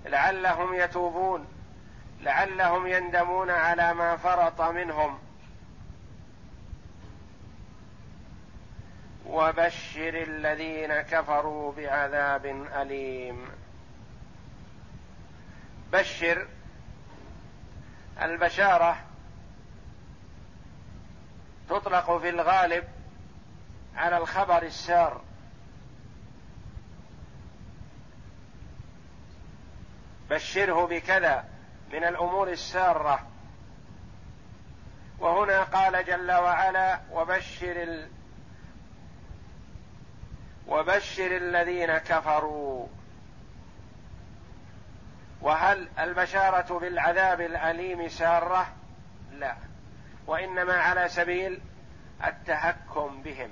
لعلهم 0.05 0.73
يتوبون. 0.73 1.54
لعلهم 2.25 2.87
يندمون 2.87 3.49
على 3.49 3.93
ما 3.93 4.17
فرط 4.17 4.61
منهم. 4.61 5.19
وبشر 9.25 10.23
الذين 10.23 11.01
كفروا 11.01 11.71
بعذاب 11.71 12.45
أليم. 12.75 13.47
بشر 15.91 16.47
البشارة 18.21 18.97
تطلق 21.69 22.17
في 22.17 22.29
الغالب 22.29 22.83
على 23.95 24.17
الخبر 24.17 24.63
السار. 24.63 25.21
بشره 30.29 30.85
بكذا. 30.87 31.54
من 31.93 32.03
الأمور 32.03 32.49
السارة. 32.49 33.27
وهنا 35.19 35.63
قال 35.63 36.05
جل 36.05 36.31
وعلا 36.31 36.99
وبشر 37.11 37.83
ال 37.83 38.09
وبشر 40.67 41.37
الذين 41.37 41.97
كفروا. 41.97 42.87
وهل 45.41 45.87
البشارة 45.99 46.79
بالعذاب 46.79 47.41
الأليم 47.41 48.07
سارة؟ 48.07 48.73
لا. 49.31 49.55
وإنما 50.27 50.73
على 50.73 51.09
سبيل 51.09 51.61
التهكم 52.25 53.21
بهم. 53.21 53.49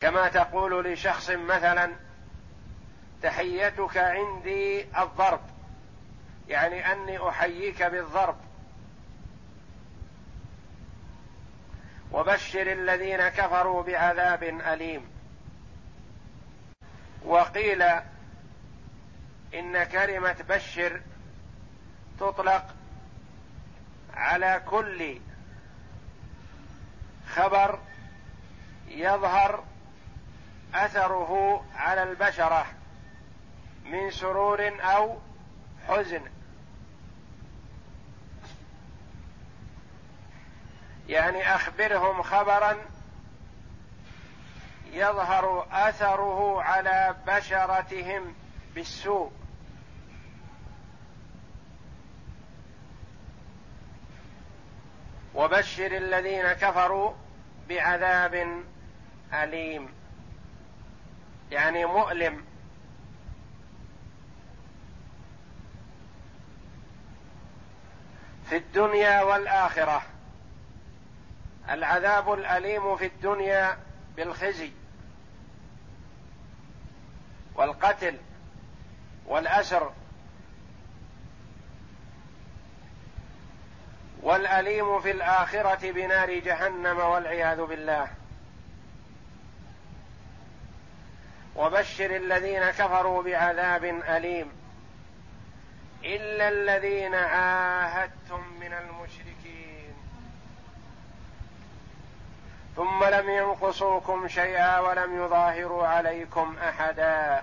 كما 0.00 0.28
تقول 0.28 0.92
لشخص 0.92 1.30
مثلا 1.30 1.92
تحيتك 3.22 3.96
عندي 3.96 4.82
الضرب. 5.02 5.53
يعني 6.48 6.92
أني 6.92 7.28
أحييك 7.28 7.82
بالضرب. 7.82 8.36
وبشر 12.12 12.72
الذين 12.72 13.28
كفروا 13.28 13.82
بعذاب 13.82 14.42
أليم. 14.42 15.06
وقيل 17.24 17.82
إن 19.54 19.84
كلمة 19.84 20.36
بشر 20.48 21.00
تطلق 22.20 22.74
على 24.14 24.62
كل 24.66 25.20
خبر 27.28 27.78
يظهر 28.88 29.64
أثره 30.74 31.64
على 31.74 32.02
البشرة 32.02 32.66
من 33.84 34.10
سرور 34.10 34.80
أو 34.82 35.18
حزن 35.88 36.22
يعني 41.08 41.54
أخبرهم 41.54 42.22
خبرا 42.22 42.76
يظهر 44.92 45.66
أثره 45.72 46.62
على 46.62 47.16
بشرتهم 47.26 48.34
بالسوء. 48.74 49.32
وبشر 55.34 55.96
الذين 55.96 56.52
كفروا 56.52 57.12
بعذاب 57.68 58.62
أليم. 59.32 59.88
يعني 61.50 61.84
مؤلم. 61.84 62.44
في 68.54 68.58
الدنيا 68.58 69.22
والآخرة. 69.22 70.02
العذاب 71.70 72.32
الأليم 72.32 72.96
في 72.96 73.06
الدنيا 73.06 73.78
بالخزي 74.16 74.70
والقتل 77.54 78.18
والأسر 79.26 79.92
والأليم 84.22 85.00
في 85.00 85.10
الآخرة 85.10 85.92
بنار 85.92 86.38
جهنم 86.38 86.98
والعياذ 86.98 87.62
بالله. 87.64 88.08
وبشر 91.56 92.16
الذين 92.16 92.70
كفروا 92.70 93.22
بعذاب 93.22 93.84
أليم. 93.84 94.63
إلا 96.04 96.48
الذين 96.48 97.14
عاهدتم 97.14 98.40
من 98.60 98.72
المشركين. 98.72 99.94
ثم 102.76 103.04
لم 103.04 103.30
ينقصوكم 103.30 104.28
شيئا 104.28 104.78
ولم 104.78 105.24
يظاهروا 105.24 105.86
عليكم 105.86 106.56
أحدا. 106.58 107.42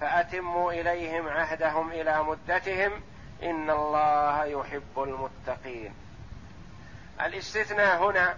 فأتموا 0.00 0.72
إليهم 0.72 1.28
عهدهم 1.28 1.92
إلى 1.92 2.22
مدتهم. 2.22 3.02
إن 3.42 3.70
الله 3.70 4.44
يحب 4.44 5.02
المتقين. 5.02 5.94
الاستثناء 7.20 8.10
هنا. 8.10 8.36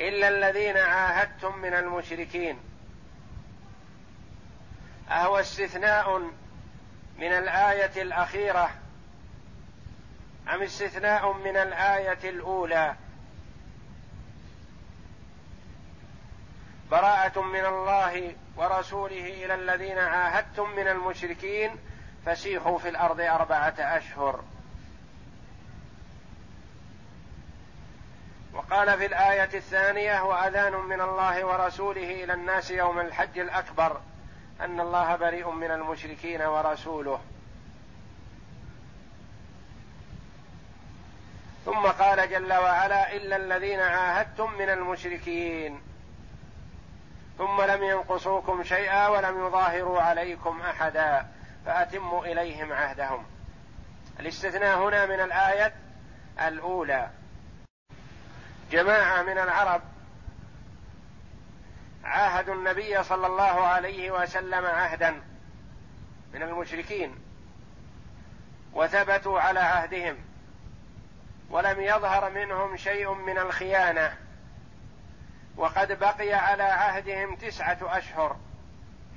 إلا 0.00 0.28
الذين 0.28 0.76
عاهدتم 0.76 1.58
من 1.58 1.74
المشركين. 1.74 2.73
أهو 5.10 5.38
استثناء 5.38 6.18
من 7.18 7.32
الآية 7.32 8.02
الأخيرة 8.02 8.70
أم 10.48 10.62
استثناء 10.62 11.32
من 11.32 11.56
الآية 11.56 12.30
الأولى؟ 12.30 12.94
براءة 16.90 17.40
من 17.40 17.64
الله 17.64 18.34
ورسوله 18.56 19.44
إلى 19.44 19.54
الذين 19.54 19.98
عاهدتم 19.98 20.70
من 20.70 20.88
المشركين 20.88 21.76
فسيحوا 22.26 22.78
في 22.78 22.88
الأرض 22.88 23.20
أربعة 23.20 23.74
أشهر. 23.78 24.44
وقال 28.52 28.98
في 28.98 29.06
الآية 29.06 29.50
الثانية 29.54 30.20
وأذان 30.20 30.72
من 30.72 31.00
الله 31.00 31.44
ورسوله 31.44 32.24
إلى 32.24 32.32
الناس 32.32 32.70
يوم 32.70 33.00
الحج 33.00 33.38
الأكبر. 33.38 34.00
أن 34.60 34.80
الله 34.80 35.16
بريء 35.16 35.50
من 35.50 35.70
المشركين 35.70 36.42
ورسوله. 36.42 37.20
ثم 41.64 41.86
قال 41.86 42.30
جل 42.30 42.52
وعلا 42.52 43.16
الا 43.16 43.36
الذين 43.36 43.80
عاهدتم 43.80 44.52
من 44.52 44.70
المشركين. 44.70 45.80
ثم 47.38 47.62
لم 47.62 47.82
ينقصوكم 47.82 48.62
شيئا 48.62 49.08
ولم 49.08 49.46
يظاهروا 49.46 50.00
عليكم 50.00 50.60
أحدا 50.60 51.26
فأتموا 51.66 52.26
إليهم 52.26 52.72
عهدهم. 52.72 53.26
الاستثناء 54.20 54.78
هنا 54.78 55.06
من 55.06 55.20
الآية 55.20 55.74
الأولى. 56.46 57.10
جماعة 58.70 59.22
من 59.22 59.38
العرب 59.38 59.82
عاهدوا 62.04 62.54
النبي 62.54 63.02
صلى 63.02 63.26
الله 63.26 63.66
عليه 63.66 64.10
وسلم 64.10 64.66
عهدا 64.66 65.22
من 66.34 66.42
المشركين 66.42 67.14
وثبتوا 68.72 69.40
على 69.40 69.60
عهدهم 69.60 70.16
ولم 71.50 71.80
يظهر 71.80 72.30
منهم 72.30 72.76
شيء 72.76 73.14
من 73.14 73.38
الخيانة 73.38 74.16
وقد 75.56 75.98
بقي 75.98 76.32
على 76.32 76.62
عهدهم 76.62 77.36
تسعة 77.36 77.78
أشهر 77.82 78.36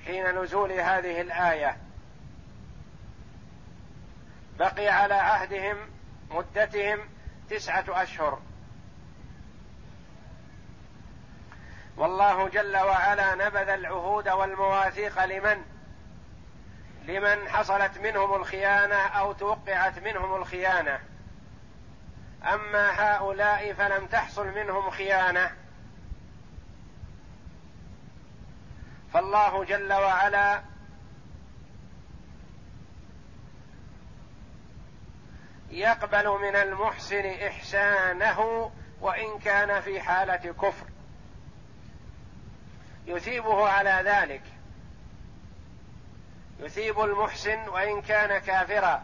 حين 0.06 0.42
نزول 0.42 0.72
هذه 0.72 1.22
الآية. 1.22 1.78
بقي 4.60 4.88
على 4.88 5.14
عهدهم 5.14 5.78
مدتهم 6.32 7.00
تسعة 7.50 7.86
أشهر. 7.90 8.42
والله 11.98 12.50
جل 12.50 12.78
وعلا 12.78 13.36
نبذ 13.36 13.70
العهود 13.70 14.30
والمواثيق 14.30 15.26
لمن؟ 15.26 15.66
لمن 17.06 17.50
حصلت 17.50 17.98
منهم 17.98 18.34
الخيانة 18.34 18.96
أو 18.96 19.34
توقعت 19.34 20.00
منهم 20.00 20.36
الخيانة. 20.36 21.00
أما 22.44 22.90
هؤلاء 22.90 23.74
فلم 23.74 24.06
تحصل 24.06 24.48
منهم 24.48 24.90
خيانة. 24.90 25.52
فالله 29.14 29.64
جل 29.64 29.94
وعلا 29.94 30.62
يقبل 35.70 36.28
من 36.28 36.56
المحسن 36.56 37.26
إحسانه 37.26 38.72
وإن 39.02 39.40
كان 39.40 39.82
في 39.82 40.02
حالة 40.02 40.54
كفر. 40.54 40.97
يثيبه 43.08 43.70
على 43.70 44.02
ذلك. 44.06 44.42
يثيب 46.60 47.00
المحسن 47.00 47.70
وإن 47.70 48.02
كان 48.02 48.38
كافرا. 48.38 49.04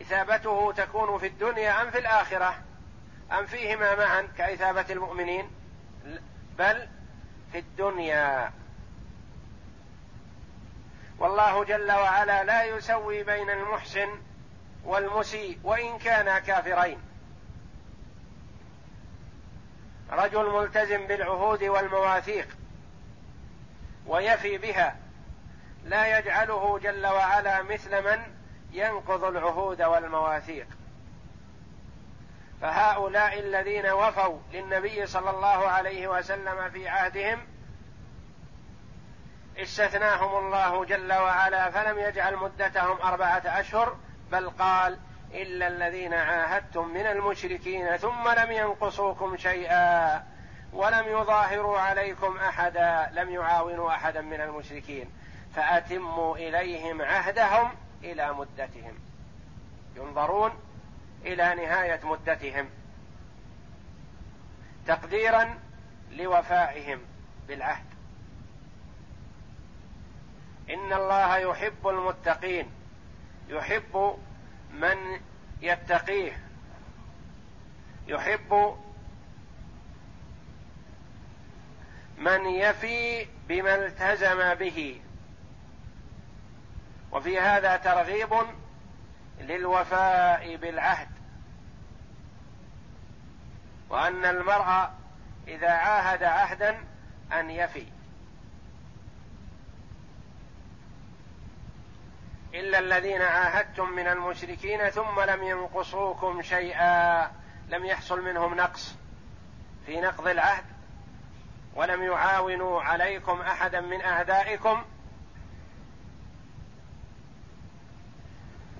إثابته 0.00 0.72
تكون 0.72 1.18
في 1.18 1.26
الدنيا 1.26 1.82
أم 1.82 1.90
في 1.90 1.98
الآخرة؟ 1.98 2.54
أم 3.32 3.46
فيهما 3.46 3.94
معا 3.94 4.28
كإثابة 4.38 4.86
المؤمنين؟ 4.90 5.50
بل 6.58 6.88
في 7.52 7.58
الدنيا. 7.58 8.52
والله 11.18 11.64
جل 11.64 11.92
وعلا 11.92 12.44
لا 12.44 12.64
يسوي 12.64 13.22
بين 13.22 13.50
المحسن 13.50 14.08
والمسيء 14.84 15.58
وإن 15.64 15.98
كانا 15.98 16.38
كافرين. 16.38 16.98
رجل 20.10 20.50
ملتزم 20.50 21.06
بالعهود 21.06 21.62
والمواثيق. 21.62 22.48
ويفي 24.06 24.58
بها. 24.58 24.96
لا 25.84 26.18
يجعله 26.18 26.78
جل 26.78 27.06
وعلا 27.06 27.62
مثل 27.62 28.04
من 28.04 28.22
ينقض 28.72 29.24
العهود 29.24 29.82
والمواثيق. 29.82 30.66
فهؤلاء 32.60 33.38
الذين 33.38 33.86
وفوا 33.86 34.38
للنبي 34.52 35.06
صلى 35.06 35.30
الله 35.30 35.68
عليه 35.68 36.08
وسلم 36.08 36.70
في 36.70 36.88
عهدهم 36.88 37.46
استثناهم 39.58 40.46
الله 40.46 40.84
جل 40.84 41.12
وعلا 41.12 41.70
فلم 41.70 41.98
يجعل 41.98 42.36
مدتهم 42.36 43.00
أربعة 43.02 43.42
أشهر 43.46 43.96
بل 44.32 44.50
قال 44.50 44.98
إلا 45.34 45.68
الذين 45.68 46.14
عاهدتم 46.14 46.88
من 46.88 47.06
المشركين 47.06 47.96
ثم 47.96 48.28
لم 48.28 48.52
ينقصوكم 48.52 49.36
شيئا. 49.36 50.24
ولم 50.72 51.08
يظاهروا 51.08 51.78
عليكم 51.78 52.36
أحدا 52.36 53.10
لم 53.12 53.30
يعاونوا 53.30 53.94
أحدا 53.94 54.20
من 54.20 54.40
المشركين 54.40 55.10
فأتموا 55.54 56.36
إليهم 56.36 57.02
عهدهم 57.02 57.72
إلى 58.04 58.32
مدتهم. 58.32 58.94
ينظرون 59.96 60.52
إلى 61.24 61.54
نهاية 61.54 62.00
مدتهم 62.04 62.68
تقديرا 64.86 65.58
لوفائهم 66.10 67.00
بالعهد. 67.48 67.84
إن 70.70 70.92
الله 70.92 71.36
يحب 71.36 71.88
المتقين 71.88 72.70
يحب 73.48 74.18
من 74.72 75.20
يتقيه 75.62 76.38
يحب 78.06 78.76
من 82.22 82.46
يفي 82.46 83.26
بما 83.48 83.74
التزم 83.74 84.54
به. 84.54 85.00
وفي 87.12 87.40
هذا 87.40 87.76
ترغيب 87.76 88.34
للوفاء 89.40 90.56
بالعهد. 90.56 91.08
وأن 93.90 94.24
المرء 94.24 94.90
إذا 95.48 95.70
عاهد 95.70 96.22
عهدا 96.22 96.84
أن 97.32 97.50
يفي. 97.50 97.86
إلا 102.54 102.78
الذين 102.78 103.22
عاهدتم 103.22 103.90
من 103.90 104.06
المشركين 104.06 104.88
ثم 104.88 105.20
لم 105.20 105.42
ينقصوكم 105.42 106.42
شيئا 106.42 107.30
لم 107.68 107.84
يحصل 107.84 108.24
منهم 108.24 108.54
نقص 108.54 108.94
في 109.86 110.00
نقض 110.00 110.28
العهد. 110.28 110.71
ولم 111.74 112.02
يعاونوا 112.02 112.82
عليكم 112.82 113.40
أحدا 113.40 113.80
من 113.80 114.00
أعدائكم 114.00 114.84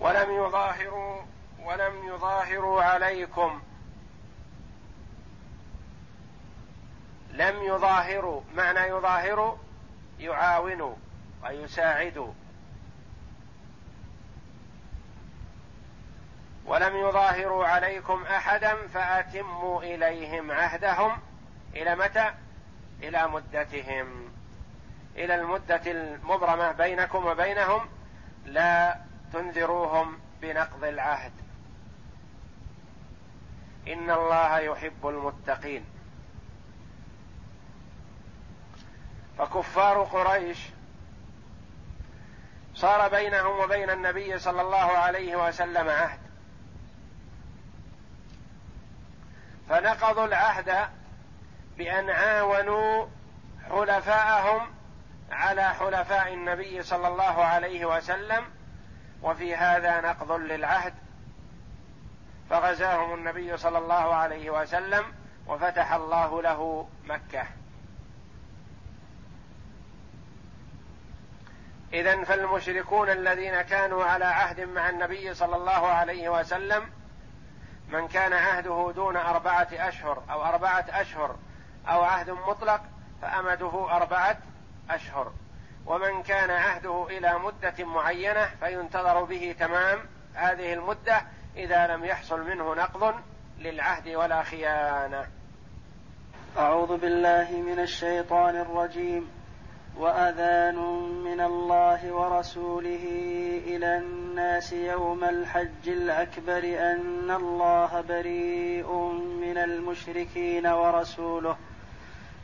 ولم 0.00 0.31
يظاهروا 0.31 1.22
ولم 1.59 2.09
يظاهروا 2.09 2.83
عليكم. 2.83 3.62
لم 7.31 7.62
يظاهروا 7.62 8.40
معنى 8.55 8.81
يظاهروا 8.81 9.57
يعاونوا 10.18 10.94
ويساعدوا. 11.44 12.33
ولم 16.64 16.96
يظاهروا 16.96 17.66
عليكم 17.66 18.22
أحدا 18.22 18.87
فأتموا 18.87 19.83
إليهم 19.83 20.50
عهدهم. 20.50 21.18
إلى 21.74 21.96
متى؟ 21.96 22.35
إلى 23.02 23.28
مدتهم. 23.28 24.32
إلى 25.16 25.34
المدة 25.34 25.82
المبرمة 25.86 26.72
بينكم 26.72 27.26
وبينهم 27.26 27.88
لا 28.46 29.00
تنذروهم 29.32 30.18
بنقض 30.42 30.84
العهد. 30.84 31.32
إن 33.88 34.10
الله 34.10 34.58
يحب 34.58 35.06
المتقين. 35.06 35.84
فكفار 39.38 40.02
قريش 40.02 40.58
صار 42.74 43.08
بينهم 43.08 43.58
وبين 43.58 43.90
النبي 43.90 44.38
صلى 44.38 44.60
الله 44.62 44.76
عليه 44.76 45.48
وسلم 45.48 45.88
عهد. 45.88 46.20
فنقضوا 49.68 50.26
العهد 50.26 50.88
بأن 51.78 52.11
عاونوا 52.11 53.06
حلفاءهم 53.70 54.74
على 55.30 55.74
حلفاء 55.74 56.35
النبي 56.35 56.82
صلى 56.82 57.08
الله 57.08 57.44
عليه 57.44 57.85
وسلم 57.96 58.44
وفي 59.22 59.56
هذا 59.56 60.00
نقض 60.00 60.32
للعهد. 60.32 60.94
فغزاهم 62.50 63.14
النبي 63.14 63.56
صلى 63.56 63.78
الله 63.78 64.14
عليه 64.14 64.50
وسلم 64.50 65.04
وفتح 65.46 65.92
الله 65.92 66.42
له 66.42 66.88
مكة. 67.04 67.46
اذا 71.92 72.24
فالمشركون 72.24 73.11
الذين 73.11 73.62
كانوا 73.62 74.04
على 74.04 74.24
عهد 74.24 74.61
مع 74.61 74.90
النبي 74.90 75.35
صلى 75.35 75.56
الله 75.56 75.87
عليه 75.87 76.28
وسلم 76.28 76.90
من 77.88 78.08
كان 78.08 78.32
عهده 78.32 78.92
دون 78.96 79.16
أربعة 79.16 79.68
أشهر 79.72 80.22
أو 80.30 80.44
أربعة 80.44 80.85
أشهر 80.88 81.37
أو 81.88 82.03
عهد 82.03 82.31
مطلق 82.31 82.81
فأمده 83.23 83.97
أربعة 83.97 84.38
أشهر. 84.90 85.33
ومن 85.87 86.23
كان 86.23 86.51
عهده 86.51 87.07
إلى 87.11 87.38
مدة 87.38 87.85
معينة 87.85 88.47
فينتظر 88.61 89.25
به 89.25 89.55
تمام 89.59 89.99
هذه 90.35 90.73
المدة 90.73 91.23
إذا 91.57 91.87
لم 91.87 92.05
يحصل 92.05 92.40
منه 92.40 92.75
نقض 92.75 93.14
للعهد 93.59 94.09
ولا 94.09 94.42
خيانة. 94.42 95.27
أعوذ 96.59 96.97
بالله 96.97 97.51
من 97.51 97.79
الشيطان 97.79 98.57
الرجيم. 98.57 99.42
وأذان 99.97 100.77
من 101.25 101.40
الله 101.40 102.12
ورسوله 102.12 103.05
إلى 103.66 103.99
الناس 103.99 104.73
يوم 104.73 105.25
الحج 105.25 105.88
الأكبر 105.88 106.59
أن 106.59 107.31
الله 107.31 108.01
بريء 108.01 108.92
من 109.40 109.59
المشركين 109.59 110.66
ورسوله. 110.66 111.57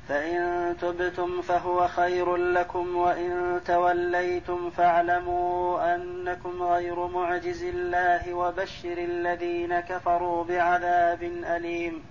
فإن 0.08 0.76
تبتم 0.80 1.42
فهو 1.42 1.88
خير 1.88 2.36
لكم 2.36 2.96
وإن 2.96 3.60
توليتم 3.66 4.70
فاعلموا 4.70 5.94
أنكم 5.94 6.62
غير 6.62 7.06
معجز 7.06 7.62
الله 7.62 8.34
وبشر 8.34 8.98
الذين 8.98 9.80
كفروا 9.80 10.44
بعذاب 10.44 11.22
أليم. 11.22 12.04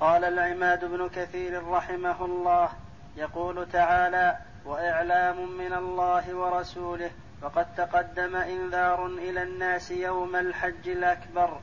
قال 0.00 0.24
العماد 0.24 0.84
بن 0.84 1.08
كثير 1.08 1.68
رحمه 1.68 2.24
الله 2.24 2.68
يقول 3.16 3.68
تعالى: 3.68 4.36
وإعلام 4.66 5.56
من 5.58 5.72
الله 5.72 6.34
ورسوله 6.34 7.10
وقد 7.42 7.74
تقدم 7.76 8.36
إنذار 8.36 9.06
إلى 9.06 9.42
الناس 9.42 9.90
يوم 9.90 10.36
الحج 10.36 10.88
الأكبر 10.88 11.60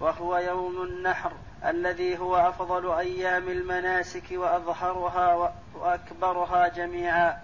وهو 0.00 0.38
يوم 0.38 0.82
النحر 0.82 1.32
الذي 1.66 2.18
هو 2.18 2.36
أفضل 2.36 2.92
أيام 2.92 3.48
المناسك 3.48 4.24
وأظهرها 4.32 5.54
وأكبرها 5.74 6.68
جميعا. 6.68 7.38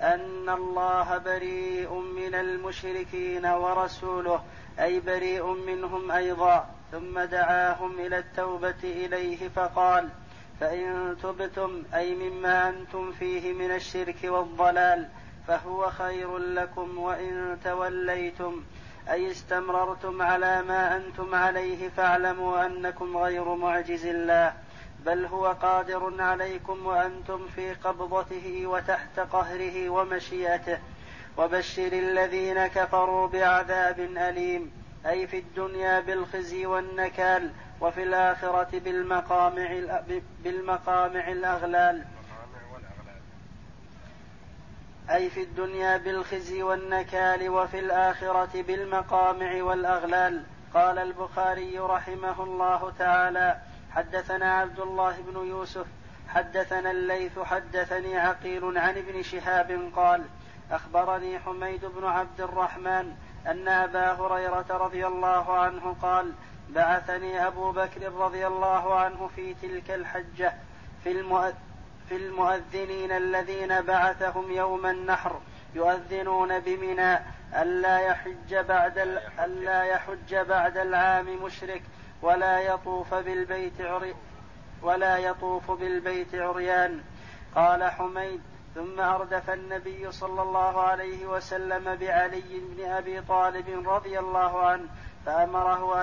أن 0.00 0.48
الله 0.48 1.18
بريء 1.18 1.94
من 1.94 2.34
المشركين 2.34 3.46
ورسوله 3.46 4.42
أي 4.80 5.00
بريء 5.00 5.46
منهم 5.46 6.10
أيضا. 6.10 6.66
ثم 6.92 7.20
دعاهم 7.20 7.98
إلى 7.98 8.18
التوبة 8.18 8.82
إليه 8.84 9.48
فقال 9.48 10.08
فإن 10.60 11.16
تبتم 11.22 11.82
أي 11.94 12.14
مما 12.14 12.68
أنتم 12.68 13.12
فيه 13.12 13.52
من 13.52 13.70
الشرك 13.70 14.16
والضلال 14.24 15.08
فهو 15.48 15.90
خير 15.90 16.38
لكم 16.38 16.98
وإن 16.98 17.58
توليتم. 17.64 18.62
أي 19.10 19.30
استمررتم 19.30 20.22
على 20.22 20.62
ما 20.62 20.96
أنتم 20.96 21.34
عليه 21.34 21.88
فاعلموا 21.88 22.66
أنكم 22.66 23.16
غير 23.16 23.54
معجز 23.54 24.06
الله 24.06 24.52
بل 25.06 25.24
هو 25.26 25.46
قادر 25.46 26.22
عليكم 26.22 26.86
وأنتم 26.86 27.46
في 27.54 27.74
قبضته 27.74 28.66
وتحت 28.66 29.20
قهره 29.20 29.88
ومشيئته. 29.90 30.78
وبشر 31.38 31.92
الذين 31.92 32.66
كفروا 32.66 33.28
بعذاب 33.28 34.00
أليم 34.00 34.72
أي 35.06 35.26
في 35.26 35.38
الدنيا 35.38 36.00
بالخزي 36.00 36.66
والنكال 36.66 37.50
وفي 37.80 38.02
الآخرة 38.02 38.78
بالمقامع 38.78 39.80
بالمقامع 40.44 41.28
الأغلال. 41.28 42.04
أي 45.10 45.30
في 45.30 45.42
الدنيا 45.42 45.96
بالخزي 45.96 46.62
والنكال 46.62 47.48
وفي 47.48 47.78
الآخرة 47.78 48.62
بالمقامع 48.62 49.62
والأغلال. 49.62 50.42
قال 50.74 50.98
البخاري 50.98 51.78
رحمه 51.78 52.42
الله 52.42 52.92
تعالى 52.98 53.56
حدثنا 53.90 54.54
عبد 54.54 54.80
الله 54.80 55.16
بن 55.28 55.46
يوسف 55.46 55.86
حدثنا 56.28 56.90
الليث 56.90 57.38
حدثني 57.38 58.18
عقيل 58.18 58.78
عن 58.78 58.96
ابن 58.96 59.22
شهاب 59.22 59.90
قال 59.96 60.24
أخبرني 60.70 61.38
حميد 61.38 61.84
بن 61.84 62.04
عبد 62.04 62.40
الرحمن 62.40 63.16
أن 63.46 63.68
أبا 63.68 64.12
هريرة 64.12 64.66
رضي 64.70 65.06
الله 65.06 65.58
عنه 65.58 65.96
قال 66.02 66.32
بعثني 66.68 67.46
أبو 67.46 67.72
بكر 67.72 68.12
رضي 68.12 68.46
الله 68.46 68.94
عنه 68.94 69.30
في 69.36 69.54
تلك 69.54 69.90
الحجة 69.90 70.54
في 71.04 71.10
المؤذن 71.10 71.54
في 72.08 72.16
المؤذنين 72.16 73.12
الذين 73.12 73.80
بعثهم 73.80 74.52
يوم 74.52 74.86
النحر 74.86 75.40
يؤذنون 75.74 76.60
بمنى 76.60 77.18
ألا 77.62 77.98
يحج 77.98 78.54
بعد 78.54 78.98
ألا 79.44 79.82
يحج. 79.82 80.34
بعد 80.34 80.76
العام 80.76 81.42
مشرك 81.42 81.82
ولا 82.22 82.58
يطوف 82.58 83.14
بالبيت 83.14 83.80
عري 83.80 84.14
ولا 84.82 85.18
يطوف 85.18 85.70
بالبيت 85.70 86.34
عريان. 86.34 87.00
قال 87.54 87.84
حميد 87.84 88.40
ثم 88.74 89.00
أردف 89.00 89.50
النبي 89.50 90.12
صلى 90.12 90.42
الله 90.42 90.80
عليه 90.80 91.26
وسلم 91.26 91.96
بعلي 91.96 92.60
بن 92.60 92.84
أبي 92.84 93.20
طالب 93.20 93.88
رضي 93.88 94.18
الله 94.18 94.66
عنه 94.66 94.88
فأمره 95.26 96.02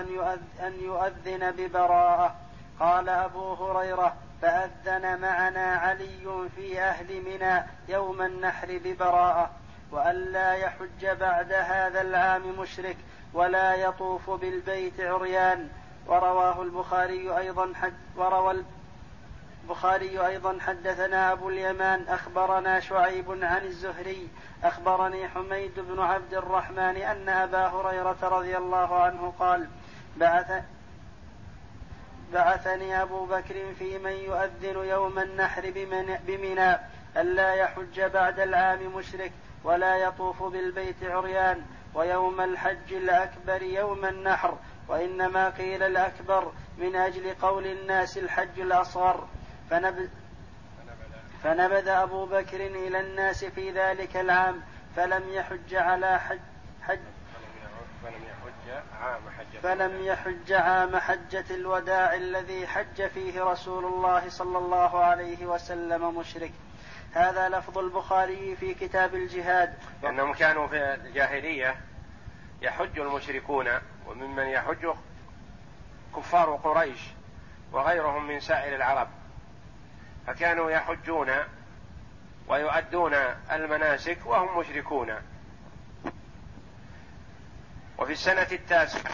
أن 0.59 0.73
يؤذن 0.81 1.51
ببراءة. 1.51 2.35
قال 2.79 3.09
أبو 3.09 3.53
هريرة 3.53 4.15
فأذن 4.43 5.21
معنا 5.21 5.75
علي 5.75 6.49
في 6.55 6.81
أهل 6.81 7.21
منى 7.21 7.63
يوم 7.87 8.21
النحر 8.21 8.79
ببراءة 8.83 9.51
وألا 9.91 10.53
يحج 10.53 11.05
بعد 11.19 11.53
هذا 11.53 12.01
العام 12.01 12.59
مشرك 12.59 12.97
ولا 13.33 13.75
يطوف 13.75 14.29
بالبيت 14.29 14.99
عريان. 14.99 15.69
ورواه 16.07 16.61
البخاري 16.61 17.37
أيضا 17.37 17.73
حد 17.81 17.93
وروى 18.17 18.63
البخاري 19.63 20.27
أيضا 20.27 20.57
حدثنا 20.59 21.31
أبو 21.31 21.49
اليمان 21.49 22.05
أخبرنا 22.07 22.79
شعيب 22.79 23.31
عن 23.31 23.61
الزهري 23.65 24.29
أخبرني 24.63 25.27
حميد 25.27 25.79
بن 25.79 25.99
عبد 25.99 26.33
الرحمن 26.33 26.97
أن 26.97 27.29
أبا 27.29 27.67
هريرة 27.67 28.17
رضي 28.21 28.57
الله 28.57 29.03
عنه 29.03 29.33
قال 29.39 29.67
بعث 30.17 30.63
بعثني 32.33 33.01
أبو 33.01 33.25
بكر 33.25 33.73
في 33.79 33.97
من 33.97 34.11
يؤذن 34.11 34.87
يوم 34.87 35.19
النحر 35.19 35.71
بمنى 36.27 36.77
ألا 37.17 37.53
يحج 37.53 38.01
بعد 38.01 38.39
العام 38.39 38.95
مشرك 38.95 39.31
ولا 39.63 39.95
يطوف 39.95 40.43
بالبيت 40.43 41.03
عريان 41.03 41.61
ويوم 41.93 42.41
الحج 42.41 42.93
الأكبر 42.93 43.61
يوم 43.61 44.05
النحر 44.05 44.57
وإنما 44.87 45.49
قيل 45.49 45.83
الأكبر 45.83 46.51
من 46.77 46.95
أجل 46.95 47.33
قول 47.41 47.65
الناس 47.65 48.17
الحج 48.17 48.59
الأصغر. 48.59 49.27
فنبذ, 49.69 50.07
فنبذ 51.43 51.87
أبو 51.87 52.25
بكر 52.25 52.65
إلى 52.65 52.99
الناس 52.99 53.45
في 53.45 53.71
ذلك 53.71 54.17
العام 54.17 54.61
فلم 54.95 55.29
يحج 55.29 55.75
على 55.75 56.19
حج, 56.19 56.39
حج 56.81 56.99
فلم 58.03 58.13
حجة 58.13 58.32
فلم 59.63 60.03
يحج 60.03 60.51
عام 60.51 60.97
حجة 60.97 61.45
الوداع 61.51 62.13
الذي 62.13 62.67
حج 62.67 63.07
فيه 63.07 63.43
رسول 63.43 63.85
الله 63.85 64.29
صلى 64.29 64.57
الله 64.57 65.03
عليه 65.03 65.45
وسلم 65.45 66.17
مشرك. 66.17 66.51
هذا 67.13 67.49
لفظ 67.49 67.77
البخاري 67.77 68.55
في 68.55 68.73
كتاب 68.73 69.15
الجهاد. 69.15 69.73
لأنهم 70.03 70.33
كانوا 70.33 70.67
في 70.67 70.93
الجاهلية 70.93 71.75
يحج 72.61 72.99
المشركون 72.99 73.67
وممن 74.07 74.47
يحج 74.47 74.87
كفار 76.15 76.55
قريش 76.55 76.99
وغيرهم 77.71 78.27
من 78.27 78.39
سائر 78.39 78.75
العرب. 78.75 79.07
فكانوا 80.27 80.71
يحجون 80.71 81.31
ويؤدون 82.47 83.13
المناسك 83.51 84.17
وهم 84.25 84.59
مشركون. 84.59 85.32
وفي 87.97 88.11
السنة 88.11 88.47
التاسعة 88.51 89.11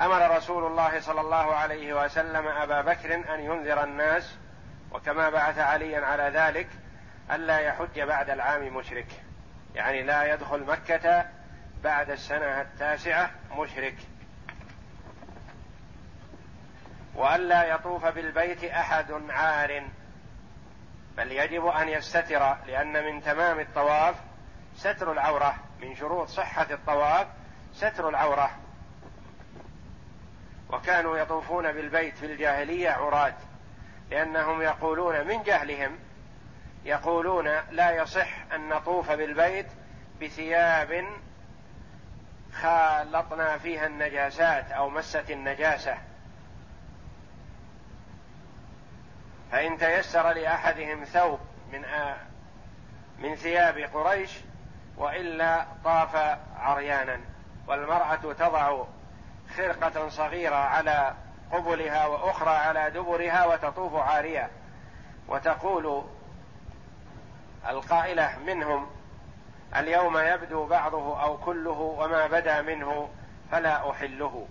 أمر 0.00 0.36
رسول 0.36 0.66
الله 0.66 1.00
صلى 1.00 1.20
الله 1.20 1.54
عليه 1.54 2.04
وسلم 2.04 2.48
أبا 2.48 2.80
بكر 2.80 3.14
أن 3.34 3.40
ينذر 3.40 3.84
الناس 3.84 4.36
وكما 4.92 5.30
بعث 5.30 5.58
عليا 5.58 6.06
على 6.06 6.22
ذلك 6.22 6.68
ألا 7.30 7.58
يحج 7.58 8.00
بعد 8.00 8.30
العام 8.30 8.76
مشرك. 8.76 9.06
يعني 9.74 10.02
لا 10.02 10.34
يدخل 10.34 10.64
مكة 10.64 11.26
بعد 11.84 12.10
السنة 12.10 12.60
التاسعة 12.60 13.30
مشرك. 13.56 13.96
وألا 17.14 17.64
يطوف 17.64 18.06
بالبيت 18.06 18.64
أحد 18.64 19.12
عار. 19.30 19.82
بل 21.16 21.32
يجب 21.32 21.66
أن 21.66 21.88
يستتر 21.88 22.56
لأن 22.66 23.04
من 23.04 23.22
تمام 23.22 23.60
الطواف 23.60 24.14
ستر 24.80 25.12
العورة 25.12 25.54
من 25.82 25.96
شروط 25.96 26.28
صحة 26.28 26.66
الطواف 26.70 27.26
ستر 27.74 28.08
العورة. 28.08 28.50
وكانوا 30.70 31.18
يطوفون 31.18 31.72
بالبيت 31.72 32.16
في 32.16 32.26
الجاهلية 32.26 32.90
عراة 32.90 33.34
لأنهم 34.10 34.62
يقولون 34.62 35.26
من 35.26 35.42
جهلهم 35.42 35.98
يقولون 36.84 37.48
لا 37.70 37.90
يصح 37.90 38.28
أن 38.54 38.68
نطوف 38.68 39.10
بالبيت 39.10 39.66
بثياب 40.22 41.04
خالطنا 42.52 43.58
فيها 43.58 43.86
النجاسات 43.86 44.72
أو 44.72 44.90
مست 44.90 45.30
النجاسة. 45.30 45.98
فإن 49.52 49.78
تيسر 49.78 50.32
لأحدهم 50.32 51.04
ثوب 51.04 51.40
من 51.72 51.84
من 53.18 53.34
ثياب 53.34 53.78
قريش 53.78 54.30
وإلا 55.00 55.66
طاف 55.84 56.38
عريانا 56.58 57.20
والمرأة 57.66 58.14
تضع 58.14 58.84
خرقة 59.56 60.08
صغيرة 60.08 60.56
على 60.56 61.14
قبلها 61.52 62.06
وأخرى 62.06 62.50
على 62.50 62.90
دبرها 62.90 63.46
وتطوف 63.46 63.94
عارية. 63.94 64.50
وتقول 65.28 66.04
القائلة 67.68 68.38
منهم 68.46 68.86
اليوم 69.76 70.18
يبدو 70.18 70.66
بعضه 70.66 71.22
أو 71.22 71.36
كله 71.36 71.96
وما 71.98 72.26
بدا 72.26 72.62
منه 72.62 73.08
فلا 73.50 73.90
أحله. 73.90 74.46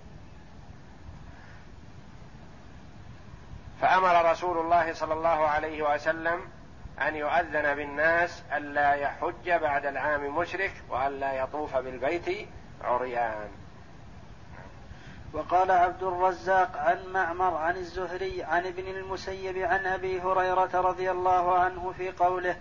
فأمر 3.81 4.31
رسول 4.31 4.57
الله 4.57 4.93
صلى 4.93 5.13
الله 5.13 5.47
عليه 5.47 5.93
وسلم 5.93 6.58
أن 7.07 7.15
يؤذن 7.15 7.75
بالناس 7.75 8.43
الا 8.57 8.93
يحج 8.93 9.51
بعد 9.51 9.85
العام 9.85 10.37
مشرك 10.37 10.73
والا 10.89 11.33
يطوف 11.33 11.75
بالبيت 11.75 12.47
عريان. 12.83 13.49
وقال 15.33 15.71
عبد 15.71 16.03
الرزاق 16.03 16.77
عن 16.77 16.97
معمر 17.13 17.55
عن 17.55 17.77
الزهري 17.77 18.43
عن 18.43 18.65
ابن 18.65 18.87
المسيب 18.87 19.57
عن 19.57 19.85
أبي 19.85 20.21
هريرة 20.21 20.81
رضي 20.81 21.11
الله 21.11 21.59
عنه 21.59 21.93
في 21.97 22.11
قوله 22.11 22.55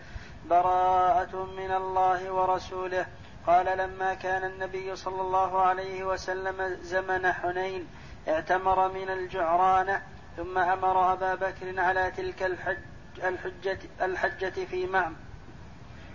براءة 0.50 1.44
من 1.56 1.72
الله 1.72 2.32
ورسوله 2.32 3.06
قال 3.46 3.78
لما 3.78 4.14
كان 4.14 4.44
النبي 4.44 4.96
صلى 4.96 5.20
الله 5.20 5.62
عليه 5.62 6.04
وسلم 6.04 6.76
زمن 6.82 7.32
حنين 7.32 7.86
اعتمر 8.28 8.88
من 8.92 9.10
الجعرانة 9.10 10.02
ثم 10.36 10.58
أمر 10.58 11.12
أبا 11.12 11.34
بكر 11.34 11.80
على 11.80 12.10
تلك 12.10 12.42
الحج 12.42 12.78
الحجة 13.24 13.78
الحجة 14.02 14.64
في 14.70 14.86
معمر 14.86 15.16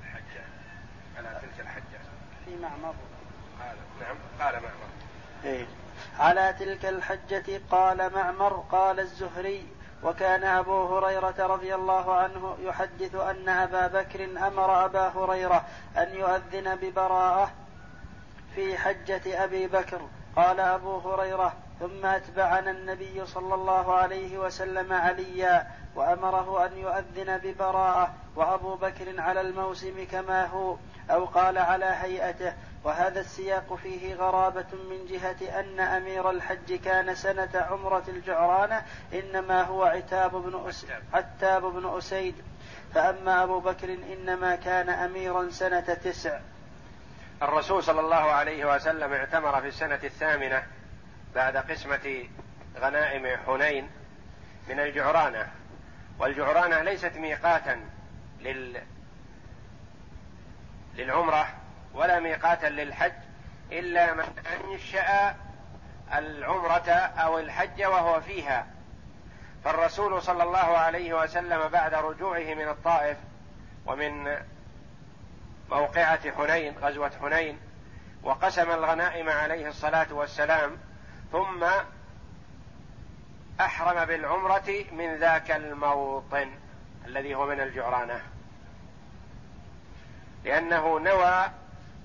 الحجة. 0.03 0.43
على 1.17 1.39
تلك 1.41 1.59
الحجة. 1.59 1.99
في 2.45 2.55
معمر 2.61 2.95
قال 3.59 3.75
نعم. 4.01 4.15
قال 4.39 4.53
معمر. 4.53 4.89
إيه. 5.43 5.65
على 6.19 6.55
تلك 6.59 6.85
الحجة 6.85 7.61
قال 7.71 8.13
معمر 8.13 8.53
قال 8.71 8.99
الزهري 8.99 9.67
وكان 10.03 10.43
أبو 10.43 10.97
هريرة 10.97 11.35
رضي 11.39 11.75
الله 11.75 12.15
عنه 12.15 12.57
يحدث 12.61 13.15
أن 13.15 13.49
أبا 13.49 13.87
بكر 13.87 14.47
أمر 14.47 14.85
أبا 14.85 15.07
هريرة 15.07 15.65
أن 15.97 16.15
يؤذن 16.15 16.75
ببراءة 16.75 17.51
في 18.55 18.77
حجة 18.77 19.43
أبي 19.43 19.67
بكر. 19.67 20.01
قال 20.35 20.59
أبو 20.59 20.97
هريرة 20.97 21.53
ثم 21.83 22.05
أتبعنا 22.05 22.71
النبي 22.71 23.25
صلى 23.25 23.55
الله 23.55 23.93
عليه 23.93 24.37
وسلم 24.37 24.93
عليا 24.93 25.67
وأمره 25.95 26.65
أن 26.65 26.77
يؤذن 26.77 27.37
ببراءة 27.37 28.13
وأبو 28.35 28.75
بكر 28.75 29.21
على 29.21 29.41
الموسم 29.41 30.07
كما 30.11 30.45
هو 30.45 30.77
أو 31.09 31.25
قال 31.25 31.57
على 31.57 31.85
هيئته. 31.85 32.53
وهذا 32.83 33.19
السياق 33.19 33.75
فيه 33.83 34.15
غرابة 34.15 34.65
من 34.89 35.05
جهة 35.05 35.59
أن 35.59 35.79
أمير 35.79 36.29
الحج 36.29 36.73
كان 36.73 37.15
سنة 37.15 37.49
عمرة 37.53 38.03
الجعرانة 38.07 38.81
إنما 39.13 39.63
هو 39.63 39.83
عتاب 39.83 40.31
بن 40.31 40.67
أس... 40.69 40.85
عتاب 41.13 41.61
بن 41.61 41.97
أسيد. 41.97 42.35
فأما 42.93 43.43
أبو 43.43 43.59
بكر 43.59 43.97
إنما 44.13 44.55
كان 44.55 44.89
أميرا 44.89 45.49
سنة 45.49 45.97
تسع. 46.03 46.39
الرسول 47.41 47.83
صلى 47.83 47.99
الله 47.99 48.15
عليه 48.15 48.75
وسلم 48.75 49.13
اعتمر 49.13 49.61
في 49.61 49.67
السنة 49.67 49.99
الثامنة 50.03 50.63
بعد 51.35 51.57
قسمة 51.57 52.25
غنائم 52.79 53.37
حنين 53.45 53.89
من 54.69 54.79
الجعرانة 54.79 55.47
والجعرانة 56.19 56.81
ليست 56.81 57.17
ميقاتا 57.17 57.79
لل 58.41 58.81
للعمرة 60.95 61.47
ولا 61.93 62.19
ميقاتا 62.19 62.67
للحج 62.67 63.13
إلا 63.71 64.13
من 64.13 64.23
أنشأ 64.63 65.35
العمرة 66.13 66.89
أو 66.91 67.39
الحج 67.39 67.83
وهو 67.83 68.21
فيها. 68.21 68.67
فالرسول 69.65 70.21
صلى 70.21 70.43
الله 70.43 70.77
عليه 70.77 71.13
وسلم 71.13 71.67
بعد 71.67 71.93
رجوعه 71.93 72.53
من 72.53 72.67
الطائف 72.67 73.17
ومن 73.85 74.37
موقعة 75.69 76.31
حنين 76.31 76.77
غزوة 76.77 77.11
حنين 77.21 77.59
وقسم 78.23 78.71
الغنائم 78.71 79.29
عليه 79.29 79.67
الصلاة 79.67 80.13
والسلام 80.13 80.77
ثم 81.33 81.65
أحرم 83.61 84.05
بالعمرة 84.05 84.85
من 84.91 85.15
ذاك 85.15 85.51
الموطن 85.51 86.51
الذي 87.05 87.35
هو 87.35 87.45
من 87.45 87.59
الجعرانة. 87.59 88.21
لأنه 90.43 90.99
نوى 90.99 91.45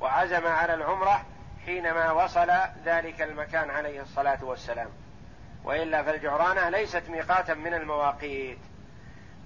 وعزم 0.01 0.47
على 0.47 0.75
العمرة 0.75 1.25
حينما 1.67 2.13
وصل 2.13 2.51
ذلك 2.85 3.23
المكان 3.23 3.71
عليه 3.71 4.03
الصلاة 4.03 4.45
والسلام. 4.45 4.89
وإلا 5.65 6.03
فالجعرانة 6.03 6.69
ليست 6.69 7.03
ميقاتا 7.09 7.55
من 7.55 7.75
المواقيت. 7.75 8.59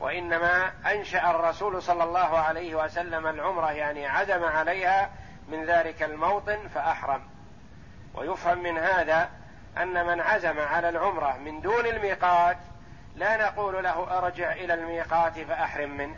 وإنما 0.01 0.73
أنشأ 0.87 1.31
الرسول 1.31 1.83
صلى 1.83 2.05
الله 2.05 2.39
عليه 2.39 2.75
وسلم 2.85 3.27
العمرة 3.27 3.73
يعني 3.73 4.07
عزم 4.07 4.45
عليها 4.45 5.11
من 5.49 5.65
ذلك 5.65 6.03
الموطن 6.03 6.69
فأحرم. 6.75 7.23
ويفهم 8.15 8.63
من 8.63 8.79
هذا 8.79 9.42
أن 9.79 10.07
من 10.07 10.21
عزم 10.21 10.61
على 10.61 10.89
العمرة 10.89 11.37
من 11.37 11.61
دون 11.61 11.87
الميقات 11.87 12.59
لا 13.17 13.37
نقول 13.37 13.85
له 13.85 14.19
أرجع 14.19 14.53
إلى 14.53 14.75
الميقات 14.75 15.39
فأحرم 15.39 15.97
منه. 15.97 16.17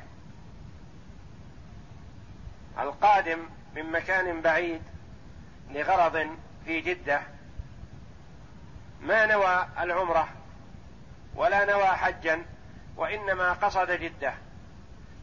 القادم 2.78 3.38
من 3.74 3.92
مكان 3.92 4.40
بعيد 4.40 4.82
لغرض 5.70 6.36
في 6.64 6.80
جدة 6.80 7.20
ما 9.00 9.26
نوى 9.26 9.66
العمرة 9.80 10.28
ولا 11.34 11.64
نوى 11.64 11.86
حجا 11.86 12.42
وإنما 12.96 13.52
قصد 13.52 13.90
جدة 13.90 14.34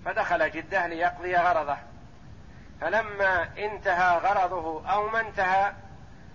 فدخل 0.05 0.51
جدة 0.51 0.87
ليقضي 0.87 1.35
غرضه. 1.35 1.77
فلما 2.81 3.49
انتهى 3.57 4.17
غرضه 4.17 4.91
أو 4.91 5.09
ما 5.09 5.19
انتهى 5.19 5.73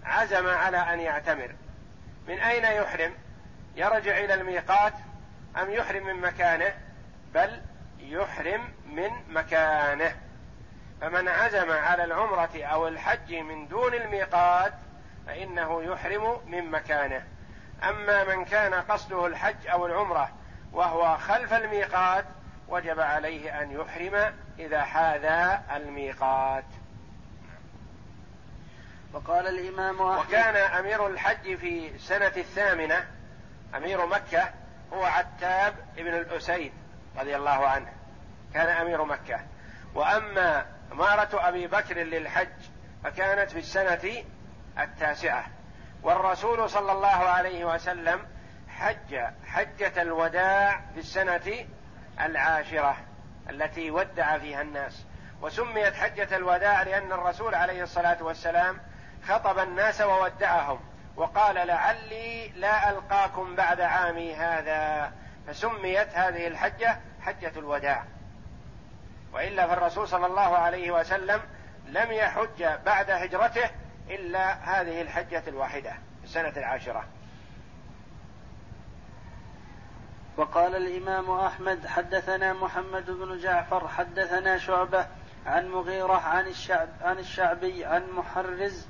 عزم 0.04 0.48
على 0.48 0.78
أن 0.78 1.00
يعتمر. 1.00 1.54
من 2.28 2.38
أين 2.38 2.64
يحرم؟ 2.64 3.14
يرجع 3.76 4.18
إلى 4.18 4.34
الميقات 4.34 4.92
أم 5.62 5.70
يحرم 5.70 6.06
من 6.06 6.20
مكانه؟ 6.20 6.74
بل 7.34 7.62
يحرم 7.98 8.72
من 8.86 9.10
مكانه. 9.28 10.16
فمن 11.00 11.28
عزم 11.28 11.70
على 11.70 12.04
العمرة 12.04 12.64
أو 12.64 12.88
الحج 12.88 13.34
من 13.34 13.68
دون 13.68 13.94
الميقات 13.94 14.72
فإنه 15.26 15.82
يحرم 15.82 16.40
من 16.46 16.70
مكانه. 16.70 17.24
أما 17.82 18.24
من 18.24 18.44
كان 18.44 18.74
قصده 18.74 19.26
الحج 19.26 19.66
أو 19.66 19.86
العمرة 19.86 20.30
وهو 20.72 21.16
خلف 21.16 21.52
الميقات 21.52 22.24
وجب 22.68 23.00
عليه 23.00 23.62
أن 23.62 23.70
يحرم 23.70 24.34
إذا 24.58 24.82
حاذا 24.82 25.62
الميقات. 25.76 26.64
وقال 29.12 29.46
الإمام 29.46 30.02
أحمد 30.02 30.26
وكان 30.26 30.56
أمير 30.56 31.06
الحج 31.06 31.56
في 31.56 31.88
السنة 31.94 32.32
الثامنة 32.36 33.06
أمير 33.76 34.06
مكة 34.06 34.50
هو 34.92 35.04
عتاب 35.04 35.74
بن 35.96 36.14
الأسيد 36.14 36.72
رضي 37.18 37.36
الله 37.36 37.68
عنه. 37.68 37.92
كان 38.54 38.68
أمير 38.68 39.04
مكة. 39.04 39.40
وأما 39.94 40.66
إمارة 40.92 41.48
أبي 41.48 41.66
بكر 41.66 41.96
للحج 41.96 42.48
فكانت 43.04 43.50
في 43.50 43.58
السنة 43.58 44.24
التاسعة. 44.78 45.46
والرسول 46.02 46.70
صلى 46.70 46.92
الله 46.92 47.08
عليه 47.08 47.64
وسلم 47.64 48.26
حج 48.68 49.16
حجة 49.46 50.02
الوداع 50.02 50.80
في 50.94 51.00
السنة 51.00 51.66
العاشرة 52.20 52.96
التي 53.50 53.90
ودع 53.90 54.38
فيها 54.38 54.62
الناس. 54.62 55.04
وسميت 55.42 55.94
حجة 55.94 56.36
الوداع 56.36 56.82
لأن 56.82 57.12
الرسول 57.12 57.54
عليه 57.54 57.82
الصلاة 57.82 58.22
والسلام 58.22 58.80
خطب 59.28 59.58
الناس 59.58 60.00
وودعهم 60.00 60.80
وقال 61.16 61.54
لعلي 61.66 62.48
لا 62.48 62.90
ألقاكم 62.90 63.54
بعد 63.56 63.80
عامي 63.80 64.34
هذا 64.34 65.12
فسميت 65.46 66.08
هذه 66.14 66.46
الحجة 66.46 67.00
حجة 67.20 67.52
الوداع. 67.56 68.04
وإلا 69.32 69.66
فالرسول 69.66 70.08
صلى 70.08 70.26
الله 70.26 70.56
عليه 70.56 70.90
وسلم 70.90 71.40
لم 71.86 72.12
يحج 72.12 72.64
بعد 72.86 73.10
هجرته 73.10 73.70
إلا 74.10 74.52
هذه 74.52 75.02
الحجة 75.02 75.42
الواحدة 75.48 75.90
في 75.90 76.24
السنة 76.24 76.52
العاشرة. 76.56 77.04
وقال 80.36 80.76
الإمام 80.76 81.30
أحمد 81.30 81.86
حدثنا 81.86 82.52
محمد 82.52 83.10
بن 83.10 83.38
جعفر 83.38 83.88
حدثنا 83.88 84.58
شعبة 84.58 85.06
عن 85.46 85.68
مغيرة 85.68 86.16
عن 86.16 86.46
الشعب 86.46 86.88
عن 87.02 87.18
الشعبي 87.18 87.84
عن 87.84 88.10
محرز 88.10 88.86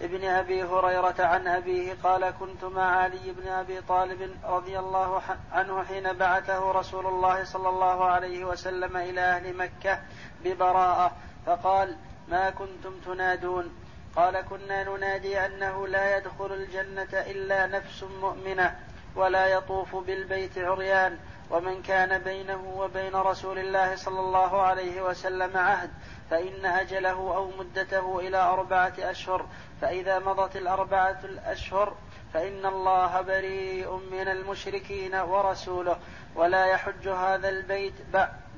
ابن 0.00 0.24
أبي 0.24 0.62
هريرة 0.62 1.14
عن 1.18 1.46
أبيه 1.46 1.96
قال 2.02 2.30
كنت 2.30 2.64
مع 2.64 2.82
علي 2.82 3.32
بن 3.32 3.48
أبي 3.48 3.80
طالب 3.80 4.36
رضي 4.44 4.78
الله 4.78 5.22
عنه 5.52 5.84
حين 5.84 6.12
بعثه 6.12 6.72
رسول 6.72 7.06
الله 7.06 7.44
صلى 7.44 7.68
الله 7.68 8.04
عليه 8.04 8.44
وسلم 8.44 8.96
إلى 8.96 9.20
أهل 9.20 9.56
مكة 9.56 10.00
ببراءة 10.44 11.12
فقال 11.46 11.96
ما 12.28 12.50
كنتم 12.50 13.00
تنادون؟ 13.04 13.72
قال 14.16 14.40
كنا 14.40 14.84
ننادي 14.84 15.46
أنه 15.46 15.86
لا 15.86 16.16
يدخل 16.16 16.52
الجنة 16.52 17.08
إلا 17.12 17.66
نفس 17.66 18.04
مؤمنة 18.20 18.76
ولا 19.16 19.46
يطوف 19.46 19.96
بالبيت 19.96 20.58
عريان 20.58 21.18
ومن 21.50 21.82
كان 21.82 22.18
بينه 22.18 22.74
وبين 22.76 23.14
رسول 23.14 23.58
الله 23.58 23.96
صلى 23.96 24.20
الله 24.20 24.62
عليه 24.62 25.02
وسلم 25.02 25.56
عهد 25.56 25.90
فإن 26.30 26.66
أجله 26.66 27.36
أو 27.36 27.50
مدته 27.58 28.18
إلى 28.20 28.36
أربعة 28.36 28.92
أشهر 28.98 29.46
فإذا 29.80 30.18
مضت 30.18 30.56
الأربعة 30.56 31.18
الأشهر 31.24 31.94
فإن 32.34 32.66
الله 32.66 33.20
بريء 33.20 33.96
من 33.96 34.28
المشركين 34.28 35.14
ورسوله 35.14 35.98
ولا 36.34 36.66
يحج 36.66 37.08
هذا 37.08 37.48
البيت 37.48 37.94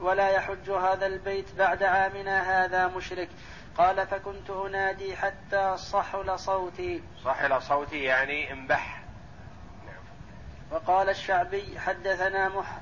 ولا 0.00 0.28
يحج 0.28 0.70
هذا 0.70 1.06
البيت 1.06 1.54
بعد 1.58 1.82
عامنا 1.82 2.64
هذا 2.64 2.88
مشرك. 2.88 3.28
قال 3.78 4.06
فكنت 4.06 4.50
أنادي 4.50 5.16
حتى 5.16 5.76
صحل 5.76 6.38
صوتي. 6.38 7.02
صحل 7.24 7.62
صوتي 7.62 8.02
يعني 8.02 8.52
انبح. 8.52 9.00
وقال 10.70 11.08
الشعبي 11.08 11.80
حدثنا 11.80 12.48
مح 12.48 12.78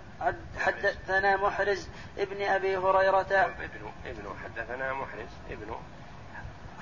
حدثنا 0.59 1.37
محرز 1.37 1.89
ابن 2.19 2.43
أبي 2.43 2.77
هريرة. 2.77 3.21
ابن 3.21 3.93
ابن 4.07 4.35
حدثنا 4.45 4.93
محرز 4.93 5.29
ابن 5.51 5.77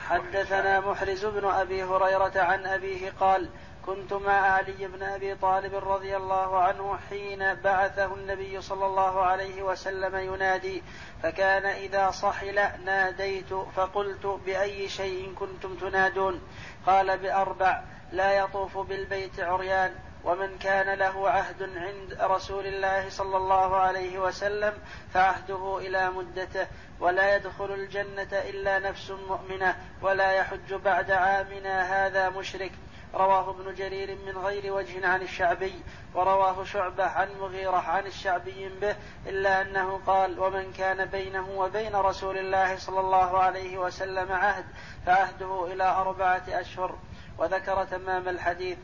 حدثنا 0.09 0.81
محرز 0.81 1.25
بن 1.25 1.45
أبي 1.45 1.85
هريرة 1.85 2.33
عن 2.37 2.67
أبيه 2.67 3.13
قال 3.21 3.49
كنت 3.87 4.13
مع 4.13 4.33
علي 4.33 4.89
بن 4.89 5.03
أبي 5.03 5.35
طالب 5.35 5.75
رضي 5.75 6.17
الله 6.17 6.59
عنه 6.59 6.99
حين 7.11 7.55
بعثه 7.55 8.15
النبي 8.15 8.61
صلى 8.61 8.87
الله 8.87 9.23
عليه 9.23 9.63
وسلم 9.63 10.17
ينادي 10.17 10.83
فكان 11.23 11.67
إذا 11.67 12.11
صحل 12.11 12.61
ناديت 12.85 13.55
فقلت 13.77 14.27
بأي 14.27 14.89
شيء 14.89 15.35
كنتم 15.35 15.75
تنادون؟ 15.75 16.41
قال 16.87 17.19
بأربع 17.19 17.83
لا 18.13 18.33
يطوف 18.33 18.79
بالبيت 18.79 19.41
عريان. 19.41 19.95
ومن 20.27 20.59
كان 20.59 20.99
له 20.99 21.31
عهد 21.31 21.63
عند 21.63 22.19
رسول 22.21 22.67
الله 22.67 23.11
صلى 23.11 23.37
الله 23.37 23.77
عليه 23.77 24.19
وسلم 24.19 24.75
فعهده 25.15 25.79
إلى 25.79 26.11
مدته 26.11 26.67
ولا 27.01 27.37
يدخل 27.37 27.73
الجنة 27.75 28.29
إلا 28.33 28.79
نفس 28.79 29.11
مؤمنة 29.11 29.77
ولا 30.03 30.33
يحج 30.33 30.75
بعد 30.75 31.11
عامنا 31.11 32.07
هذا 32.07 32.29
مشرك. 32.29 32.73
رواه 33.15 33.51
ابن 33.51 33.75
جرير 33.75 34.19
من 34.27 34.39
غير 34.39 34.73
وجه 34.73 35.07
عن 35.07 35.23
الشعبي 35.23 35.75
ورواه 36.15 36.65
شعبة 36.65 37.05
عن 37.05 37.29
مغيرة 37.41 37.77
عن 37.77 38.07
الشعبي 38.07 38.69
به 38.69 38.97
إلا 39.27 39.63
أنه 39.63 40.01
قال 40.07 40.41
ومن 40.41 40.73
كان 40.73 41.05
بينه 41.05 41.49
وبين 41.57 41.97
رسول 41.97 42.39
الله 42.39 42.77
صلى 42.77 43.01
الله 43.01 43.39
عليه 43.39 43.79
وسلم 43.79 44.33
عهد 44.33 44.65
فعهده 45.07 45.73
إلى 45.73 45.85
أربعة 45.85 46.43
أشهر 46.49 46.99
وذكر 47.39 47.85
تمام 47.85 48.29
الحديث. 48.29 48.79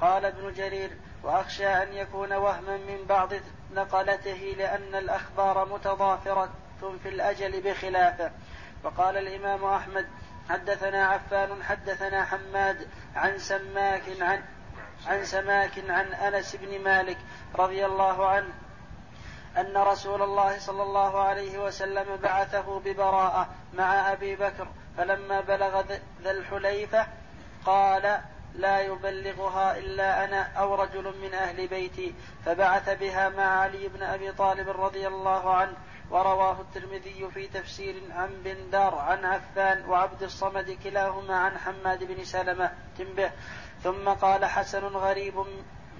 قال 0.00 0.24
ابن 0.24 0.52
جرير 0.52 0.90
وأخشى 1.22 1.66
أن 1.66 1.92
يكون 1.92 2.32
وهما 2.32 2.76
من 2.76 3.04
بعض 3.08 3.32
نقلته 3.74 4.54
لأن 4.58 4.94
الأخبار 4.94 5.68
متضافرة 5.68 6.50
في 7.02 7.08
الأجل 7.08 7.60
بخلافه. 7.60 8.30
وقال 8.84 9.16
الإمام 9.16 9.64
أحمد 9.64 10.06
حدثنا 10.48 11.06
عفان 11.06 11.62
حدثنا 11.62 12.24
حماد 12.24 12.88
عن 13.16 13.38
سماك 13.38 14.02
عن 14.20 14.42
عن 15.06 15.24
سماك 15.24 15.70
عن 15.88 16.12
أنس 16.14 16.56
بن 16.56 16.84
مالك 16.84 17.18
رضي 17.54 17.86
الله 17.86 18.26
عنه 18.28 18.52
أن 19.56 19.76
رسول 19.76 20.22
الله 20.22 20.58
صلى 20.58 20.82
الله 20.82 21.20
عليه 21.20 21.58
وسلم 21.58 22.16
بعثه 22.16 22.80
ببراءة 22.80 23.48
مع 23.74 24.12
أبي 24.12 24.36
بكر 24.36 24.68
فلما 24.96 25.40
بلغ 25.40 25.82
ذا 26.22 26.30
الحليفة 26.30 27.06
قال 27.66 28.20
لا 28.54 28.80
يبلغها 28.80 29.78
إلا 29.78 30.24
أنا 30.24 30.42
أو 30.42 30.74
رجل 30.74 31.14
من 31.22 31.34
أهل 31.34 31.66
بيتي 31.66 32.14
فبعث 32.44 32.98
بها 32.98 33.28
مع 33.28 33.42
علي 33.42 33.88
بن 33.88 34.02
أبي 34.02 34.32
طالب 34.32 34.68
رضي 34.68 35.06
الله 35.06 35.54
عنه 35.54 35.74
ورواه 36.10 36.60
الترمذي 36.60 37.30
في 37.34 37.46
تفسير 37.46 38.02
عن 38.10 38.42
بندار 38.44 38.94
عن 38.94 39.24
عفان 39.24 39.84
وعبد 39.88 40.22
الصمد 40.22 40.78
كلاهما 40.84 41.36
عن 41.36 41.58
حماد 41.58 42.04
بن 42.04 42.24
سلمة 42.24 42.72
تنبه. 42.98 43.30
ثم 43.82 44.08
قال 44.08 44.44
حسن 44.44 44.84
غريب 44.84 45.34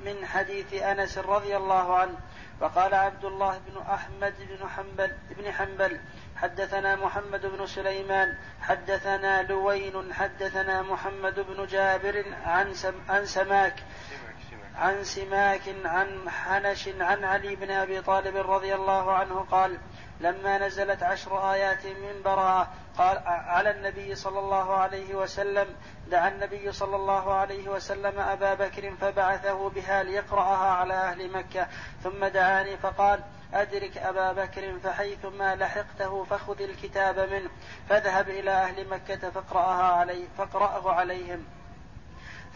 من 0.05 0.26
حديث 0.26 0.74
أنس 0.82 1.18
رضي 1.18 1.57
الله 1.57 1.96
عنه 1.96 2.14
وقال 2.61 2.94
عبد 2.94 3.24
الله 3.24 3.61
بن 3.66 3.82
أحمد 3.82 4.34
بن 4.38 4.68
حنبل 4.68 5.12
بن 5.30 5.52
حنبل 5.52 6.00
حدثنا 6.36 6.96
محمد 6.96 7.46
بن 7.46 7.66
سليمان 7.66 8.38
حدثنا 8.61 9.42
لوين 9.42 10.14
حدثنا 10.14 10.82
محمد 10.82 11.40
بن 11.40 11.66
جابر 11.66 12.24
عن 12.44 12.74
سم 12.74 12.94
عن 13.09 13.26
سماك 13.26 13.74
عن 14.76 15.05
سماك 15.05 15.62
عن 15.84 16.30
حنش 16.30 16.88
عن 17.00 17.24
علي 17.24 17.57
بن 17.57 17.70
أبي 17.70 18.00
طالب 18.00 18.36
رضي 18.36 18.74
الله 18.74 19.12
عنه 19.12 19.46
قال 19.50 19.78
لما 20.20 20.59
نزلت 20.59 21.02
عشر 21.02 21.52
آيات 21.52 21.86
من 21.86 22.22
براءة 22.24 22.72
قال 22.99 23.22
على 23.26 23.70
النبي 23.70 24.14
صلى 24.14 24.38
الله 24.38 24.74
عليه 24.74 25.14
وسلم. 25.14 25.66
دعا 26.11 26.28
النبي 26.28 26.72
صلى 26.72 26.97
الله 26.97 27.34
عليه 27.34 27.68
وسلم 27.68 28.20
أبا 28.20 28.55
بكر 28.55 28.95
فبعثه 29.01 29.68
بها 29.68 30.03
ليقرأها 30.03 30.70
على 30.70 30.95
أهل 30.95 31.32
مكة. 31.32 31.66
ثم 32.03 32.24
دعاني 32.24 32.76
فقال 32.76 33.20
أدرك 33.55 33.99
أبا 33.99 34.32
بكر 34.32 34.78
فحيثما 34.78 35.57
لحقته 35.57 36.24
فخذ 36.24 36.62
الكتاب 36.62 37.18
منه 37.18 37.51
فاذهب 37.88 38.28
إلى 38.28 38.51
أهل 38.51 38.88
مكة 38.88 39.30
فاقرأها 39.30 39.92
علي 39.92 40.28
فاقرأه 40.38 40.92
عليهم. 40.92 41.45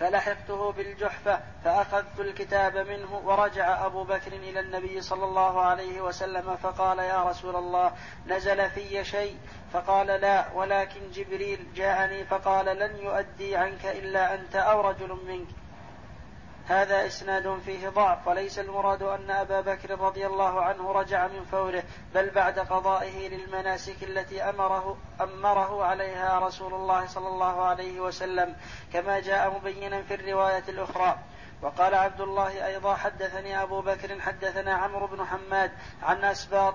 فلحقته 0.01 0.73
بالجحفة 0.73 1.41
فأخذت 1.65 2.21
الكتاب 2.21 2.77
منه 2.77 3.21
ورجع 3.25 3.87
أبو 3.87 4.05
بكر 4.05 4.33
إلى 4.33 4.61
النبي 4.61 5.01
صلى 5.01 5.25
الله 5.25 5.61
عليه 5.61 6.01
وسلم 6.01 6.57
فقال 6.57 6.99
يا 6.99 7.25
رسول 7.25 7.57
الله 7.57 7.93
نزل 8.27 8.71
في 8.71 9.05
شيء؟ 9.05 9.37
فقال 9.73 10.07
لا 10.07 10.53
ولكن 10.55 11.11
جبريل 11.11 11.67
جاءني 11.75 12.25
فقال 12.25 12.67
لن 12.67 12.97
يؤدي 12.97 13.57
عنك 13.57 13.87
إلا 13.87 14.35
أنت 14.35 14.57
أو 14.57 14.81
رجل 14.81 15.19
منك. 15.27 15.49
هذا 16.69 17.07
إسناد 17.07 17.59
فيه 17.65 17.89
ضعف 17.89 18.29
وليس 18.29 18.59
المراد 18.59 19.03
أن 19.03 19.31
أبا 19.31 19.61
بكر 19.61 20.01
رضي 20.01 20.27
الله 20.27 20.63
عنه 20.63 20.93
رجع 20.93 21.27
من 21.27 21.45
فوره 21.45 21.83
بل 22.15 22.31
بعد 22.31 22.59
قضائه 22.59 23.29
للمناسك 23.29 24.03
التي 24.03 24.43
أمره 24.43 24.97
أمره 25.21 25.85
عليها 25.85 26.39
رسول 26.39 26.75
الله 26.75 27.07
صلى 27.07 27.29
الله 27.29 27.63
عليه 27.63 28.01
وسلم 28.01 28.57
كما 28.93 29.21
جاء 29.21 29.57
مبينا 29.57 30.03
في 30.03 30.15
الرواية 30.15 30.65
الأخرى. 30.69 31.19
وقال 31.63 31.95
عبد 31.95 32.21
الله 32.21 32.67
أيضا 32.67 32.95
حدثني 32.95 33.63
أبو 33.63 33.81
بكر 33.81 34.21
حدثنا 34.21 34.75
عمرو 34.75 35.07
بن 35.07 35.27
حماد 35.27 35.73
عن 36.03 36.25
أسباط 36.25 36.75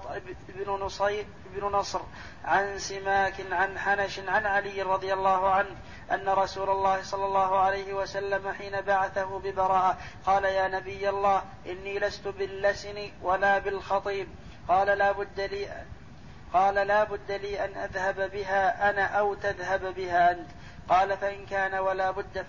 بن 0.50 0.72
نصير 0.72 1.26
بن 1.56 1.66
نصر 1.66 2.02
عن 2.46 2.80
سماك 2.80 3.34
عن 3.52 3.80
حنش 3.80 4.20
عن 4.20 4.46
علي 4.46 4.82
رضي 4.82 5.14
الله 5.14 5.50
عنه 5.50 5.76
أن 6.12 6.30
رسول 6.30 6.70
الله 6.70 7.04
صلى 7.04 7.26
الله 7.26 7.60
عليه 7.60 7.94
وسلم 7.94 8.54
حين 8.54 8.82
بعثه 8.82 9.40
ببراءة 9.40 9.98
قال 10.26 10.44
يا 10.44 10.68
نبي 10.68 11.10
الله 11.10 11.44
إني 11.66 12.00
لست 12.00 12.28
باللسن 12.28 13.12
ولا 13.22 13.60
بالخطيب. 13.60 14.28
قال 14.68 14.98
لا 14.98 15.12
بد 15.12 15.40
لي 15.40 15.86
قال 16.54 16.76
لا 16.76 17.04
بد 17.04 17.32
لي 17.32 17.66
أن 17.66 17.78
أذهب 17.78 18.32
بها 18.32 18.90
أنا 18.90 19.06
أو 19.06 19.34
تذهب 19.34 19.94
بها 19.96 20.32
أنت. 20.32 20.50
قال 20.90 21.18
فإن 21.18 21.46
كان 21.46 21.74
ولا 21.74 22.12
بد 22.12 22.46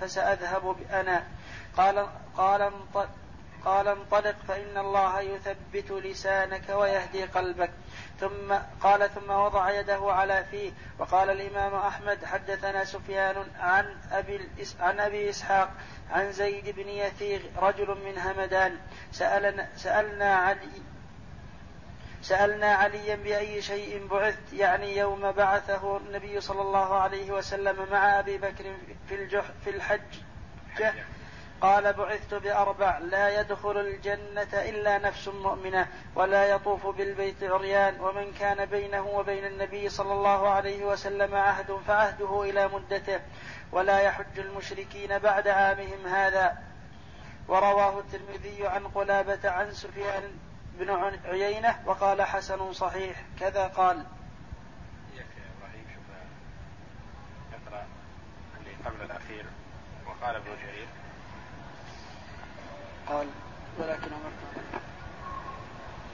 فسأذهب 0.00 0.76
أنا. 0.90 1.24
قال 1.76 2.06
قال 2.36 2.72
قال 3.64 3.88
انطلق 3.88 4.36
فإن 4.48 4.78
الله 4.78 5.20
يثبت 5.20 5.90
لسانك 5.90 6.68
ويهدي 6.68 7.24
قلبك. 7.24 7.70
ثم 8.20 8.54
قال 8.80 9.14
ثم 9.14 9.30
وضع 9.30 9.70
يده 9.70 10.12
على 10.12 10.44
فيه 10.50 10.72
وقال 10.98 11.30
الإمام 11.30 11.74
أحمد 11.74 12.24
حدثنا 12.24 12.84
سفيان 12.84 13.36
عن 13.60 13.96
أبي 14.12 14.48
عن 14.80 15.00
أبي 15.00 15.30
إسحاق 15.30 15.70
عن 16.10 16.32
زيد 16.32 16.68
بن 16.76 16.88
يثيغ 16.88 17.40
رجل 17.56 17.88
من 17.88 18.18
همدان. 18.18 18.78
سألنا 19.12 19.68
سألنا 19.76 20.34
علي 20.34 20.82
سألنا 22.22 22.74
عليا 22.74 23.16
بأي 23.16 23.62
شيء 23.62 24.06
بعثت 24.06 24.52
يعني 24.52 24.96
يوم 24.96 25.32
بعثه 25.32 25.96
النبي 25.96 26.40
صلى 26.40 26.62
الله 26.62 26.94
عليه 26.94 27.32
وسلم 27.32 27.86
مع 27.92 28.18
أبي 28.18 28.38
بكر 28.38 28.64
في 29.08 29.14
الجح 29.14 29.44
في 29.64 29.70
الحج. 29.70 30.00
قال 31.60 31.92
بعثت 31.92 32.34
بأربع 32.34 32.98
لا 32.98 33.40
يدخل 33.40 33.78
الجنة 33.78 34.48
إلا 34.52 34.98
نفس 34.98 35.28
مؤمنة 35.28 35.88
ولا 36.14 36.46
يطوف 36.46 36.86
بالبيت 36.86 37.42
عريان 37.42 38.00
ومن 38.00 38.32
كان 38.32 38.64
بينه 38.64 39.06
وبين 39.06 39.44
النبي 39.44 39.88
صلى 39.88 40.12
الله 40.12 40.48
عليه 40.48 40.84
وسلم 40.84 41.34
عهد 41.34 41.80
فعهده 41.86 42.42
إلى 42.42 42.68
مدته 42.68 43.20
ولا 43.72 44.00
يحج 44.00 44.38
المشركين 44.38 45.18
بعد 45.18 45.48
عامهم 45.48 46.06
هذا. 46.06 46.58
ورواه 47.48 47.98
الترمذي 47.98 48.66
عن 48.66 48.88
قلابة 48.88 49.50
عن 49.50 49.72
سفيان 49.72 50.22
بن 50.78 50.90
عيينة 51.24 51.82
وقال 51.86 52.22
حسن 52.22 52.72
صحيح. 52.72 53.22
كذا 53.40 53.66
قال. 53.66 54.04
قبل 58.84 59.02
الأخير. 59.02 59.44
وقال 60.06 60.36
ابن 60.36 60.50
جرير. 60.62 61.03
قال 63.08 63.26
ولكن 63.78 64.10
امرت 64.12 64.54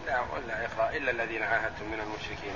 لا 0.06 0.20
ولا 0.20 0.64
اقرا 0.64 0.96
إلا 0.96 1.10
الذين 1.10 1.42
عاهدتم 1.42 1.84
من 1.84 2.00
المشركين. 2.00 2.52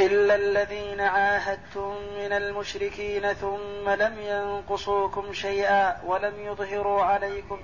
إلا 0.00 0.34
الذين 0.34 1.00
عاهدتم 1.00 1.96
من 2.18 2.32
المشركين 2.32 3.32
ثم 3.32 3.88
لم 3.88 4.14
ينقصوكم 4.20 5.32
شيئا 5.32 6.02
ولم 6.04 6.34
يظهروا 6.38 7.02
عليكم 7.02 7.60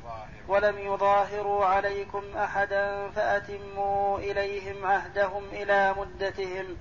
ولم 0.49 0.79
يظاهروا 0.79 1.65
عليكم 1.65 2.23
أحدا 2.37 3.11
فأتموا 3.17 4.19
إليهم 4.19 4.87
عهدهم 4.87 5.43
إلى 5.53 5.95
مدتهم. 5.99 6.77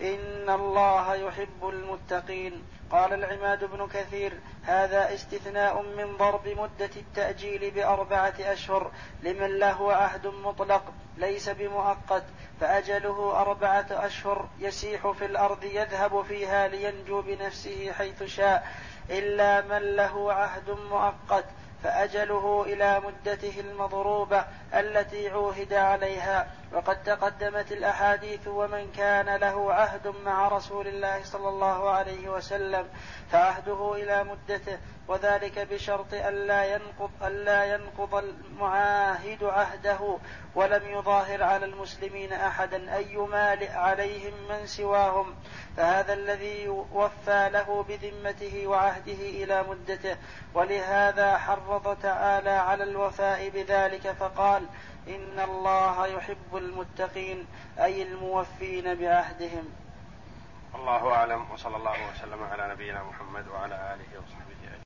إن 0.00 0.50
الله 0.50 1.14
يحب 1.14 1.68
المتقين. 1.68 2.62
قال 2.90 3.12
العماد 3.12 3.64
بن 3.64 3.86
كثير 3.86 4.32
هذا 4.62 5.14
استثناء 5.14 5.82
من 5.82 6.16
ضرب 6.16 6.48
مدة 6.48 6.90
التأجيل 6.96 7.70
بأربعة 7.70 8.34
أشهر 8.40 8.90
لمن 9.22 9.58
له 9.58 9.92
عهد 9.92 10.26
مطلق 10.26 10.92
ليس 11.16 11.48
بمؤقت 11.48 12.24
فأجله 12.60 13.40
أربعة 13.40 13.86
أشهر 13.90 14.48
يسيح 14.58 15.10
في 15.10 15.24
الأرض 15.24 15.64
يذهب 15.64 16.22
فيها 16.22 16.68
لينجو 16.68 17.22
بنفسه 17.22 17.92
حيث 17.92 18.22
شاء 18.22 18.68
إلا 19.10 19.60
من 19.60 19.96
له 19.96 20.32
عهد 20.32 20.70
مؤقت. 20.70 21.44
فأجله 21.82 22.64
إلى 22.66 23.00
مدته 23.00 23.60
المضروبة 23.60 24.44
التي 24.74 25.28
عوهد 25.28 25.72
عليها. 25.72 26.46
وقد 26.72 27.02
تقدمت 27.02 27.72
الأحاديث 27.72 28.48
ومن 28.48 28.92
كان 28.92 29.36
له 29.36 29.74
عهد 29.74 30.14
مع 30.24 30.48
رسول 30.48 30.86
الله 30.86 31.24
صلى 31.24 31.48
الله 31.48 31.90
عليه 31.90 32.28
وسلم 32.28 32.88
فعهده 33.30 33.94
إلى 33.94 34.24
مدته. 34.24 34.78
وذلك 35.08 35.58
بشرط 35.58 36.14
ألا 36.14 36.64
ينقض 36.64 37.10
ألا 37.22 37.64
ينقض 37.64 38.14
المعاهد 38.14 39.44
عهده. 39.44 40.18
ولم 40.54 40.82
يظاهر 40.88 41.42
على 41.42 41.66
المسلمين 41.66 42.32
أحدا 42.32 42.98
أن 42.98 43.04
يمالئ 43.10 43.70
عليهم 43.70 44.32
من 44.48 44.66
سواهم 44.66 45.34
فهذا 45.76 46.12
الذي 46.12 46.68
وفى 46.68 47.50
له 47.52 47.84
بذمته 47.88 48.66
وعهده 48.66 49.12
إلى 49.12 49.62
مدته. 49.62 50.16
ولهذا 50.54 51.38
حرض 51.38 51.96
تعالى 52.02 52.50
على 52.50 52.84
الوفاء 52.84 53.48
بذلك 53.48 54.12
فقال 54.12 54.66
إن 55.08 55.40
الله 55.40 56.06
يحب 56.06 56.56
المتقين 56.56 57.46
أي 57.78 58.02
الموفين 58.02 58.94
بعهدهم. 58.94 59.68
الله 60.74 61.12
أعلم 61.12 61.50
وصلى 61.50 61.76
الله 61.76 61.96
وسلم 62.10 62.42
على 62.42 62.72
نبينا 62.72 63.02
محمد 63.02 63.48
وعلى 63.48 63.74
آله 63.74 64.20
وصحبه 64.20 64.59